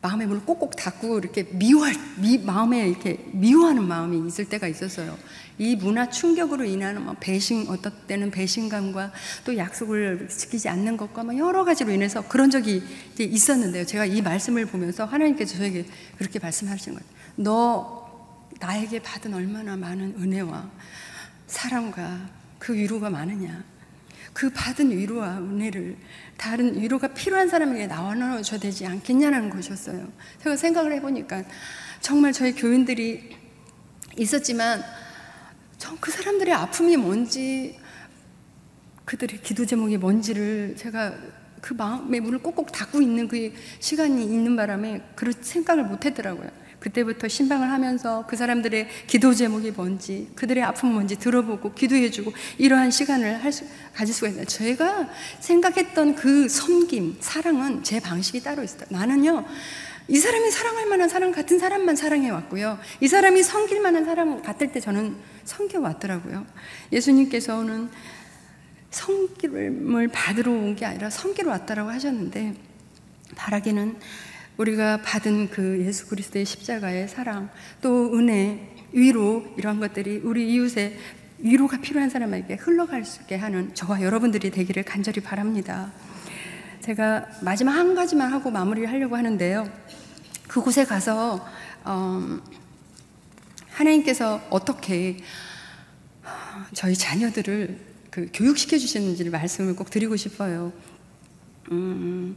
마음의 0.01 0.27
문을 0.27 0.45
꼭꼭 0.45 0.77
닫고 0.77 1.19
이렇게 1.19 1.43
미워할 1.43 1.93
미, 2.17 2.37
마음에 2.37 2.87
이렇게 2.87 3.19
미워하는 3.33 3.83
마음이 3.83 4.27
있을 4.27 4.45
때가 4.45 4.67
있었어요. 4.67 5.17
이 5.57 5.75
문화 5.75 6.09
충격으로 6.09 6.63
인하는 6.63 7.03
뭐 7.03 7.15
배신 7.19 7.67
어떤 7.67 7.91
때는 8.07 8.31
배신감과 8.31 9.11
또 9.43 9.57
약속을 9.57 10.29
지키지 10.29 10.69
않는 10.69 10.95
것과 10.95 11.25
뭐 11.25 11.37
여러 11.37 11.65
가지로 11.65 11.91
인해서 11.91 12.25
그런 12.25 12.49
적이 12.49 12.81
있었는데요. 13.19 13.85
제가 13.85 14.05
이 14.05 14.21
말씀을 14.21 14.67
보면서 14.67 15.03
하나님께서 15.03 15.57
저에게 15.57 15.85
그렇게 16.17 16.39
말씀하시는 16.39 16.97
거예요. 16.97 17.13
너 17.35 18.09
나에게 18.61 18.99
받은 18.99 19.33
얼마나 19.33 19.75
많은 19.75 20.15
은혜와 20.17 20.69
사랑과 21.47 22.38
그 22.59 22.75
위로가 22.75 23.09
많으냐. 23.09 23.63
그 24.33 24.49
받은 24.51 24.91
위로와 24.91 25.37
은혜를 25.39 25.97
다른 26.37 26.79
위로가 26.79 27.07
필요한 27.09 27.49
사람에게 27.49 27.87
나눠줘야 27.87 28.59
되지 28.59 28.85
않겠냐는 28.85 29.49
것이었어요. 29.49 30.07
제가 30.43 30.55
생각을 30.55 30.93
해보니까 30.93 31.43
정말 31.99 32.31
저희 32.31 32.53
교인들이 32.53 33.35
있었지만 34.17 34.83
그 35.99 36.11
사람들의 36.11 36.53
아픔이 36.53 36.95
뭔지 36.97 37.79
그들의 39.05 39.41
기도 39.41 39.65
제목이 39.65 39.97
뭔지를 39.97 40.75
제가 40.77 41.15
그 41.61 41.73
마음의 41.73 42.19
문을 42.21 42.39
꼭꼭 42.39 42.71
닫고 42.71 43.01
있는 43.01 43.27
그 43.27 43.51
시간이 43.79 44.23
있는 44.23 44.55
바람에 44.55 45.01
그런 45.15 45.33
생각을 45.41 45.83
못 45.83 46.05
했더라고요. 46.05 46.49
그때부터 46.79 47.27
신방을 47.27 47.69
하면서 47.69 48.25
그 48.27 48.35
사람들의 48.35 48.87
기도 49.07 49.33
제목이 49.33 49.71
뭔지, 49.71 50.29
그들의 50.35 50.63
아픔 50.63 50.93
뭔지 50.93 51.17
들어보고 51.17 51.73
기도해주고 51.73 52.31
이러한 52.57 52.91
시간을 52.91 53.43
할 53.43 53.51
수, 53.51 53.65
가질 53.93 54.13
수가 54.13 54.29
있어요. 54.29 54.45
제가 54.45 55.09
생각했던 55.39 56.15
그 56.15 56.47
섬김, 56.47 57.17
사랑은 57.19 57.83
제 57.83 57.99
방식이 57.99 58.41
따로 58.41 58.63
있어요. 58.63 58.85
나는요, 58.89 59.45
이 60.07 60.17
사람이 60.17 60.49
사랑할 60.49 60.87
만한 60.87 61.07
사람 61.07 61.31
같은 61.31 61.59
사람만 61.59 61.95
사랑해 61.95 62.29
왔고요. 62.29 62.79
이 62.99 63.07
사람이 63.07 63.43
섬길 63.43 63.79
만한 63.79 64.05
사람 64.05 64.41
같을 64.41 64.71
때 64.71 64.79
저는 64.79 65.15
섬겨 65.45 65.79
왔더라고요. 65.79 66.45
예수님께서는 66.91 67.89
성김을 68.91 70.07
받으러 70.07 70.51
온 70.51 70.75
게 70.75 70.85
아니라 70.85 71.09
섬기러 71.09 71.51
왔다라고 71.51 71.91
하셨는데 71.91 72.55
바라기는 73.35 73.97
우리가 74.59 75.01
받은 75.03 75.49
그 75.49 75.81
예수 75.85 76.07
그리스도의 76.07 76.45
십자가의 76.45 77.07
사랑, 77.07 77.49
또 77.81 78.13
은혜, 78.13 78.75
위로 78.91 79.45
이런 79.57 79.79
것들이 79.79 80.19
우리 80.23 80.53
이웃의 80.53 80.97
위로가 81.37 81.79
필요한 81.79 82.09
사람에게 82.09 82.55
흘러갈 82.55 83.05
수 83.05 83.21
있게 83.21 83.37
하는 83.37 83.73
저와 83.73 84.01
여러분들이 84.01 84.51
되기를 84.51 84.83
간절히 84.83 85.21
바랍니다. 85.21 85.93
제가 86.81 87.25
마지막 87.41 87.71
한 87.71 87.95
가지만 87.95 88.33
하고 88.33 88.51
마무리를 88.51 88.89
하려고 88.89 89.15
하는데요. 89.15 89.71
그곳에 90.49 90.83
가서 90.83 91.47
어, 91.85 92.39
하나님께서 93.69 94.41
어떻게 94.49 95.19
저희 96.73 96.95
자녀들을 96.95 97.79
그 98.09 98.29
교육시켜 98.33 98.77
주셨는지를 98.77 99.31
말씀을 99.31 99.77
꼭 99.77 99.89
드리고 99.89 100.17
싶어요. 100.17 100.73
음, 101.71 102.35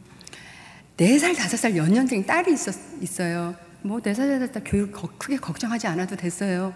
4살, 0.97 1.35
5살 1.35 1.77
연년생 1.77 2.25
딸이 2.27 2.53
있었, 2.53 2.75
있어요. 3.01 3.55
뭐 3.83 3.99
4살, 4.01 4.39
5살 4.39 4.63
교육 4.65 4.93
크게 5.19 5.37
걱정하지 5.37 5.87
않아도 5.89 6.17
됐어요. 6.17 6.75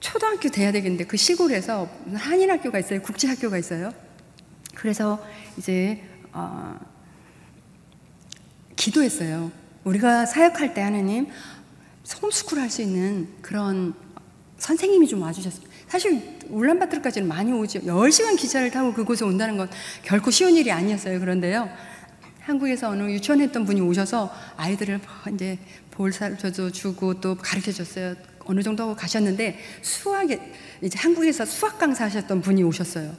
초등학교 0.00 0.48
돼야 0.50 0.70
되겠는데 0.70 1.04
그 1.06 1.16
시골에서 1.16 1.88
한인 2.14 2.50
학교가 2.50 2.78
있어요. 2.78 3.00
국제 3.00 3.26
학교가 3.26 3.56
있어요. 3.58 3.92
그래서 4.74 5.24
이제 5.56 6.02
어, 6.32 6.78
기도했어요. 8.76 9.50
우리가 9.84 10.26
사역할 10.26 10.74
때 10.74 10.82
하나님 10.82 11.28
홈스쿨 12.20 12.58
할 12.58 12.68
수 12.70 12.82
있는 12.82 13.28
그런 13.40 13.94
선생님이 14.58 15.08
좀 15.08 15.22
와주셨어요. 15.22 15.66
사실 15.88 16.38
울란바토르까지는 16.48 17.26
많이 17.26 17.52
오죠. 17.52 17.80
10시간 17.80 18.36
기차를 18.36 18.70
타고 18.70 18.92
그곳에 18.92 19.24
온다는 19.24 19.56
건 19.56 19.70
결코 20.02 20.30
쉬운 20.30 20.54
일이 20.56 20.70
아니었어요. 20.70 21.20
그런데요. 21.20 21.68
한국에서 22.44 22.90
어느 22.90 23.10
유치원 23.10 23.40
했던 23.40 23.64
분이 23.64 23.80
오셔서 23.80 24.30
아이들을 24.56 25.00
이제 25.32 25.58
볼살도 25.90 26.72
주고 26.72 27.18
또 27.20 27.36
가르쳐 27.36 27.72
줬어요. 27.72 28.14
어느 28.40 28.62
정도 28.62 28.82
하고 28.82 28.94
가셨는데 28.94 29.58
수학에 29.80 30.52
이제 30.82 30.98
한국에서 30.98 31.46
수학 31.46 31.78
강사 31.78 32.04
하셨던 32.04 32.42
분이 32.42 32.62
오셨어요. 32.62 33.14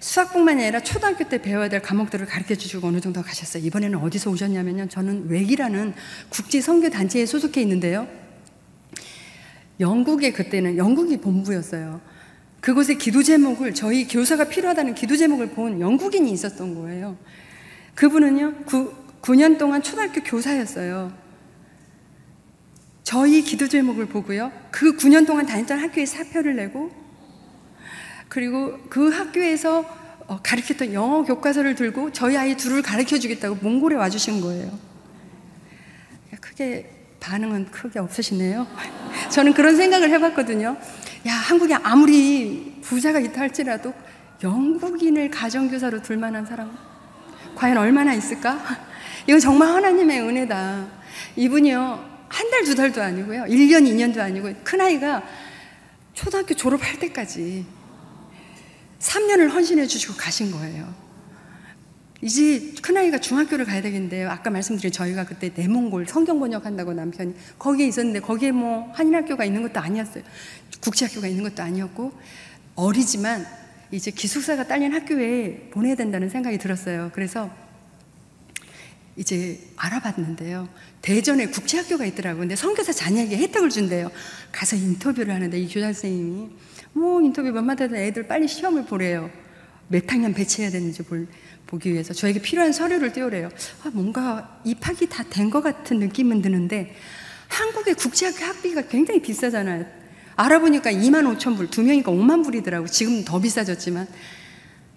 수학뿐만 0.00 0.60
아니라 0.60 0.80
초등학교 0.80 1.28
때 1.28 1.40
배워야 1.42 1.68
될 1.68 1.82
과목들을 1.82 2.24
가르쳐 2.24 2.54
주시고 2.54 2.86
어느 2.86 3.00
정도 3.00 3.22
가셨어요. 3.22 3.62
이번에는 3.64 3.98
어디서 3.98 4.30
오셨냐면요. 4.30 4.88
저는 4.88 5.28
웩이라는 5.28 5.94
국제 6.30 6.62
선교 6.62 6.88
단체에 6.88 7.26
소속해 7.26 7.60
있는데요. 7.60 8.08
영국에 9.80 10.32
그때는 10.32 10.78
영국이 10.78 11.18
본부였어요. 11.18 12.00
그곳의 12.60 12.96
기도 12.96 13.22
제목을 13.22 13.74
저희 13.74 14.08
교사가 14.08 14.44
필요하다는 14.48 14.94
기도 14.94 15.14
제목을 15.14 15.50
본 15.50 15.78
영국인이 15.78 16.30
있었던 16.32 16.74
거예요. 16.74 17.18
그분은요, 17.96 18.64
9, 18.66 18.94
9년 19.22 19.58
동안 19.58 19.82
초등학교 19.82 20.22
교사였어요. 20.22 21.12
저희 23.02 23.42
기도 23.42 23.66
제목을 23.66 24.06
보고요. 24.06 24.52
그 24.70 24.96
9년 24.96 25.26
동안 25.26 25.46
다녔던 25.46 25.78
학교에 25.78 26.06
사표를 26.06 26.54
내고, 26.56 26.92
그리고 28.28 28.78
그 28.88 29.08
학교에서 29.08 29.84
어, 30.28 30.40
가르쳤던 30.42 30.92
영어 30.92 31.22
교과서를 31.22 31.76
들고 31.76 32.12
저희 32.12 32.36
아이 32.36 32.56
둘을 32.56 32.82
가르쳐 32.82 33.16
주겠다고 33.16 33.56
몽골에 33.62 33.94
와주신 33.96 34.40
거예요. 34.40 34.76
크게, 36.40 36.90
반응은 37.20 37.70
크게 37.70 38.00
없으시네요. 38.00 38.66
저는 39.30 39.54
그런 39.54 39.76
생각을 39.76 40.10
해봤거든요. 40.10 40.76
야, 41.28 41.32
한국에 41.32 41.74
아무리 41.74 42.78
부자가 42.82 43.20
있다 43.20 43.40
할지라도 43.40 43.94
영국인을 44.42 45.30
가정교사로 45.30 46.02
둘 46.02 46.16
만한 46.16 46.44
사람 46.44 46.76
과연 47.56 47.76
얼마나 47.78 48.14
있을까? 48.14 48.60
이건 49.26 49.40
정말 49.40 49.68
하나님의 49.70 50.20
은혜다. 50.20 50.86
이분이요, 51.34 52.16
한 52.28 52.50
달, 52.50 52.64
두 52.64 52.74
달도 52.74 53.02
아니고요. 53.02 53.44
1년, 53.44 53.84
2년도 53.88 54.18
아니고, 54.18 54.52
큰아이가 54.62 55.22
초등학교 56.12 56.54
졸업할 56.54 56.98
때까지 56.98 57.66
3년을 59.00 59.50
헌신해 59.50 59.86
주시고 59.86 60.14
가신 60.14 60.52
거예요. 60.52 60.94
이제 62.22 62.72
큰아이가 62.80 63.18
중학교를 63.18 63.66
가야 63.66 63.82
되겠는데요. 63.82 64.30
아까 64.30 64.48
말씀드린 64.50 64.90
저희가 64.90 65.24
그때 65.24 65.52
내몽골 65.54 66.06
성경 66.06 66.40
번역한다고 66.40 66.94
남편이 66.94 67.34
거기에 67.58 67.86
있었는데 67.86 68.20
거기에 68.20 68.52
뭐 68.52 68.90
한인학교가 68.94 69.44
있는 69.44 69.62
것도 69.62 69.80
아니었어요. 69.80 70.24
국제학교가 70.80 71.26
있는 71.26 71.44
것도 71.44 71.62
아니었고 71.62 72.12
어리지만 72.74 73.46
이제 73.90 74.10
기숙사가 74.10 74.66
딸린 74.66 74.92
학교에 74.92 75.68
보내야 75.72 75.94
된다는 75.94 76.28
생각이 76.28 76.58
들었어요. 76.58 77.10
그래서 77.14 77.50
이제 79.16 79.58
알아봤는데요. 79.76 80.68
대전에 81.00 81.46
국제학교가 81.46 82.04
있더라고요. 82.06 82.40
근데 82.40 82.56
선교사 82.56 82.92
자녀에게 82.92 83.36
혜택을 83.38 83.70
준대요. 83.70 84.10
가서 84.52 84.76
인터뷰를 84.76 85.32
하는데 85.34 85.58
이 85.58 85.66
교장 85.68 85.92
선생님이 85.92 86.48
뭐 86.92 87.22
인터뷰 87.22 87.50
몇 87.50 87.62
마디 87.62 87.84
하다 87.84 87.96
애들 87.96 88.26
빨리 88.26 88.46
시험을 88.48 88.84
보래요. 88.84 89.30
몇 89.88 90.10
학년 90.12 90.34
배치해야 90.34 90.70
되는지 90.70 91.02
볼, 91.04 91.28
보기 91.66 91.92
위해서 91.92 92.12
저에게 92.12 92.40
필요한 92.42 92.72
서류를 92.72 93.12
띄우래요. 93.12 93.48
아, 93.84 93.90
뭔가 93.92 94.60
입학이 94.64 95.08
다 95.08 95.22
된 95.24 95.48
것 95.50 95.62
같은 95.62 95.98
느낌은 96.00 96.42
드는데 96.42 96.94
한국의 97.48 97.94
국제학교 97.94 98.44
학비가 98.44 98.82
굉장히 98.82 99.22
비싸잖아요. 99.22 99.86
알아보니까 100.36 100.92
2만 100.92 101.36
5천 101.36 101.56
불, 101.56 101.68
두 101.70 101.82
명이니까 101.82 102.12
5만 102.12 102.44
불이더라고. 102.44 102.86
지금 102.86 103.24
더 103.24 103.40
비싸졌지만. 103.40 104.06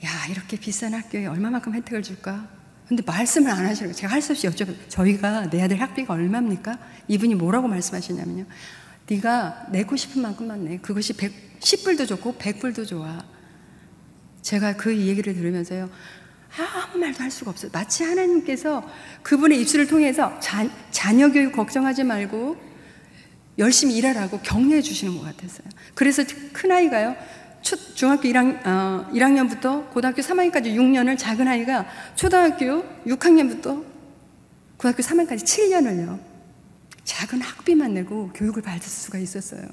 야, 0.06 0.10
이렇게 0.30 0.58
비싼 0.58 0.94
학교에 0.94 1.26
얼마만큼 1.26 1.74
혜택을 1.74 2.04
줄까? 2.04 2.48
근데 2.88 3.04
말씀을 3.06 3.52
안 3.52 3.66
하시는 3.66 3.92
거예요. 3.92 3.94
제가 3.94 4.14
할 4.14 4.22
수 4.22 4.32
없이 4.32 4.48
여쭤봐요. 4.48 4.76
저희가 4.90 5.48
내야 5.48 5.68
될 5.68 5.80
학비가 5.80 6.14
얼마입니까? 6.14 6.78
이분이 7.08 7.36
뭐라고 7.36 7.68
말씀하시냐면요. 7.68 8.46
네가 9.08 9.68
내고 9.72 9.96
싶은 9.96 10.22
만큼만 10.22 10.66
내. 10.66 10.78
그것이 10.78 11.14
100, 11.14 11.60
10불도 11.60 12.08
좋고 12.08 12.36
100불도 12.36 12.88
좋아. 12.88 13.24
제가 14.42 14.76
그 14.76 14.96
얘기를 14.96 15.34
들으면서요. 15.36 15.90
아무 16.58 16.98
말도 16.98 17.22
할 17.24 17.30
수가 17.30 17.52
없어요. 17.52 17.70
마치 17.74 18.04
하나님께서 18.04 18.84
그분의 19.22 19.62
입술을 19.62 19.88
통해서 19.88 20.40
자, 20.40 20.68
자녀 20.92 21.32
교육 21.32 21.52
걱정하지 21.54 22.04
말고 22.06 22.58
열심히 23.60 23.98
일하라고 23.98 24.40
격려해 24.40 24.82
주시는 24.82 25.18
것 25.18 25.24
같았어요. 25.24 25.68
그래서 25.94 26.24
큰아이가요, 26.54 27.16
중학교 27.94 28.24
1학, 28.24 28.66
어, 28.66 29.10
1학년부터 29.12 29.90
고등학교 29.92 30.22
3학년까지 30.22 30.76
6년을 30.76 31.18
작은아이가 31.18 31.86
초등학교 32.16 32.84
6학년부터 33.06 33.84
고등학교 34.78 35.04
3학년까지 35.04 35.44
7년을요, 35.44 36.20
작은 37.04 37.42
학비만 37.42 37.94
내고 37.94 38.32
교육을 38.34 38.62
받을 38.62 38.82
수가 38.88 39.18
있었어요. 39.18 39.68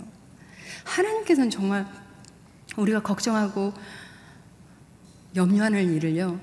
하나님께서는 0.85 1.51
정말 1.51 1.87
우리가 2.77 3.03
걱정하고 3.03 3.73
염려하는 5.37 5.93
일을요, 5.95 6.41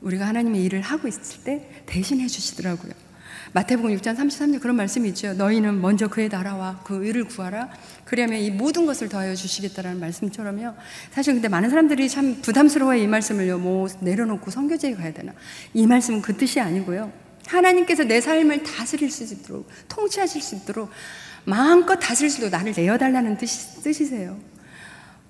우리가 0.00 0.26
하나님의 0.26 0.64
일을 0.64 0.80
하고 0.80 1.08
있을 1.08 1.44
때 1.44 1.84
대신해 1.84 2.26
주시더라고요. 2.26 3.09
마태복음 3.52 3.96
6장 3.96 4.16
33절 4.16 4.60
그런 4.60 4.76
말씀이 4.76 5.08
있죠. 5.08 5.34
너희는 5.34 5.80
먼저 5.80 6.06
그의 6.06 6.28
나라와 6.28 6.80
그 6.84 7.04
의를 7.04 7.24
구하라. 7.24 7.68
그러면 8.04 8.38
이 8.38 8.50
모든 8.50 8.86
것을 8.86 9.08
더하여 9.08 9.34
주시겠다라는 9.34 9.98
말씀처럼요. 9.98 10.74
사실 11.10 11.34
근데 11.34 11.48
많은 11.48 11.68
사람들이 11.68 12.08
참 12.08 12.40
부담스러워해 12.42 13.00
이 13.00 13.08
말씀을요. 13.08 13.58
뭐 13.58 13.88
내려놓고 14.00 14.52
성교제에 14.52 14.94
가야 14.94 15.12
되나. 15.12 15.32
이 15.74 15.84
말씀은 15.84 16.22
그 16.22 16.36
뜻이 16.36 16.60
아니고요. 16.60 17.12
하나님께서 17.48 18.04
내 18.04 18.20
삶을 18.20 18.62
다스릴 18.62 19.10
수 19.10 19.24
있도록 19.24 19.68
통치하실 19.88 20.40
수 20.40 20.54
있도록 20.54 20.88
마음껏 21.44 21.96
다스릴 21.96 22.30
수 22.30 22.38
있도록 22.38 22.52
나를 22.52 22.72
내어달라는 22.76 23.36
뜻이, 23.36 23.82
뜻이세요. 23.82 24.38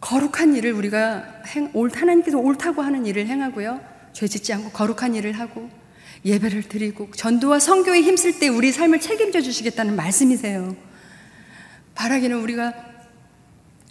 거룩한 0.02 0.56
일을 0.56 0.72
우리가 0.72 1.24
행, 1.48 1.70
옳, 1.72 1.90
하나님께서 1.90 2.36
옳다고 2.38 2.82
하는 2.82 3.06
일을 3.06 3.26
행하고요. 3.26 3.80
죄 4.12 4.26
짓지 4.26 4.52
않고 4.52 4.70
거룩한 4.72 5.14
일을 5.14 5.32
하고 5.32 5.70
예배를 6.24 6.64
드리고 6.64 7.10
전도와 7.14 7.58
성교에 7.58 8.02
힘쓸 8.02 8.38
때 8.38 8.48
우리 8.48 8.72
삶을 8.72 9.00
책임져 9.00 9.40
주시겠다는 9.40 9.96
말씀이세요. 9.96 10.76
바라기는 11.94 12.36
우리가 12.38 12.74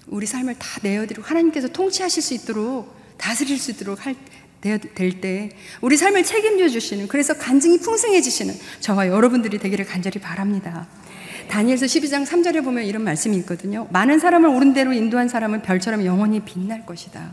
우리 0.08 0.26
삶을 0.26 0.56
다 0.56 0.80
내어드리고 0.82 1.26
하나님께서 1.26 1.68
통치하실 1.70 2.24
수 2.24 2.34
있도록 2.34 2.96
다스릴 3.18 3.58
수 3.58 3.72
있도록 3.72 4.06
할, 4.06 4.16
될 4.62 5.22
때 5.22 5.50
우리 5.82 5.96
삶을 5.98 6.24
책임져 6.24 6.70
주시는 6.70 7.08
그래서 7.08 7.34
간증이 7.38 7.80
풍성해지시는 7.80 8.54
저와 8.80 9.08
여러분들이 9.08 9.58
되기를 9.58 9.86
간절히 9.86 10.20
바랍니다. 10.20 10.88
다니엘서 11.50 11.86
12장 11.86 12.26
3절에 12.26 12.64
보면 12.64 12.84
이런 12.84 13.04
말씀이 13.04 13.36
있거든요. 13.38 13.88
많은 13.92 14.20
사람을 14.20 14.50
옳은 14.50 14.74
대로 14.74 14.94
인도한 14.94 15.28
사람은 15.28 15.62
별처럼 15.64 16.06
영원히 16.06 16.42
빛날 16.42 16.86
것이다. 16.86 17.32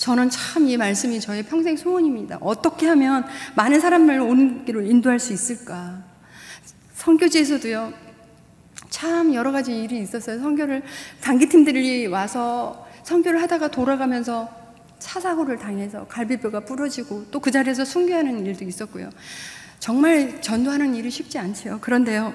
저는 0.00 0.30
참 0.30 0.66
이 0.66 0.76
말씀이 0.78 1.20
저의 1.20 1.42
평생 1.42 1.76
소원입니다. 1.76 2.38
어떻게 2.40 2.86
하면 2.88 3.26
많은 3.54 3.80
사람을 3.80 4.20
옳은 4.20 4.64
길로 4.64 4.80
인도할 4.80 5.18
수 5.20 5.34
있을까? 5.34 6.02
선교지에서도요. 6.94 7.92
참 8.88 9.34
여러 9.34 9.52
가지 9.52 9.82
일이 9.82 10.00
있었어요. 10.00 10.38
선교를 10.40 10.82
단기 11.20 11.46
팀들이 11.50 12.06
와서 12.06 12.86
선교를 13.02 13.42
하다가 13.42 13.68
돌아가면서 13.68 14.48
차 14.98 15.20
사고를 15.20 15.58
당해서 15.58 16.06
갈비뼈가 16.06 16.60
부러지고 16.60 17.26
또 17.30 17.40
그 17.40 17.50
자리에서 17.50 17.84
순교하는 17.84 18.46
일도 18.46 18.64
있었고요. 18.64 19.10
정말 19.80 20.40
전도하는 20.40 20.94
일이 20.94 21.10
쉽지 21.10 21.38
않지요. 21.38 21.78
그런데요. 21.80 22.32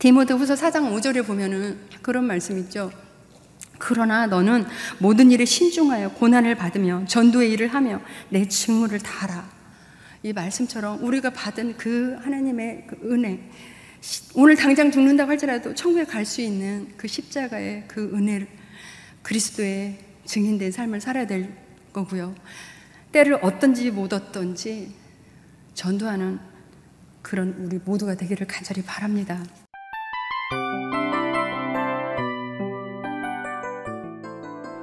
디모데 0.00 0.34
후서 0.34 0.54
4장 0.54 0.92
5절에 0.92 1.24
보면은 1.24 1.78
그런 2.02 2.24
말씀 2.24 2.58
있죠. 2.58 2.90
그러나 3.84 4.26
너는 4.28 4.64
모든 4.98 5.32
일에 5.32 5.44
신중하여 5.44 6.12
고난을 6.12 6.54
받으며 6.54 7.04
전도의 7.08 7.50
일을 7.50 7.66
하며 7.66 8.00
내 8.28 8.46
직무를 8.46 9.00
다하라. 9.00 9.50
이 10.22 10.32
말씀처럼 10.32 11.02
우리가 11.02 11.30
받은 11.30 11.76
그 11.76 12.16
하나님의 12.22 12.86
그 12.86 12.96
은혜, 13.10 13.40
오늘 14.34 14.54
당장 14.54 14.92
죽는다고 14.92 15.30
할지라도 15.30 15.74
천국에 15.74 16.04
갈 16.04 16.24
수 16.24 16.40
있는 16.40 16.92
그 16.96 17.08
십자가의 17.08 17.84
그 17.88 18.12
은혜를 18.14 18.46
그리스도의 19.22 19.98
증인된 20.26 20.70
삶을 20.70 21.00
살아야 21.00 21.26
될 21.26 21.52
거고요. 21.92 22.36
때를 23.10 23.40
어떤지 23.42 23.90
못 23.90 24.12
어떤지 24.12 24.94
전도하는 25.74 26.38
그런 27.20 27.52
우리 27.58 27.80
모두가 27.84 28.14
되기를 28.14 28.46
간절히 28.46 28.82
바랍니다. 28.82 29.42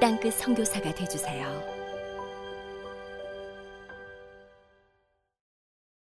땅끝 0.00 0.32
성교사가 0.34 0.94
되주세요 0.94 1.79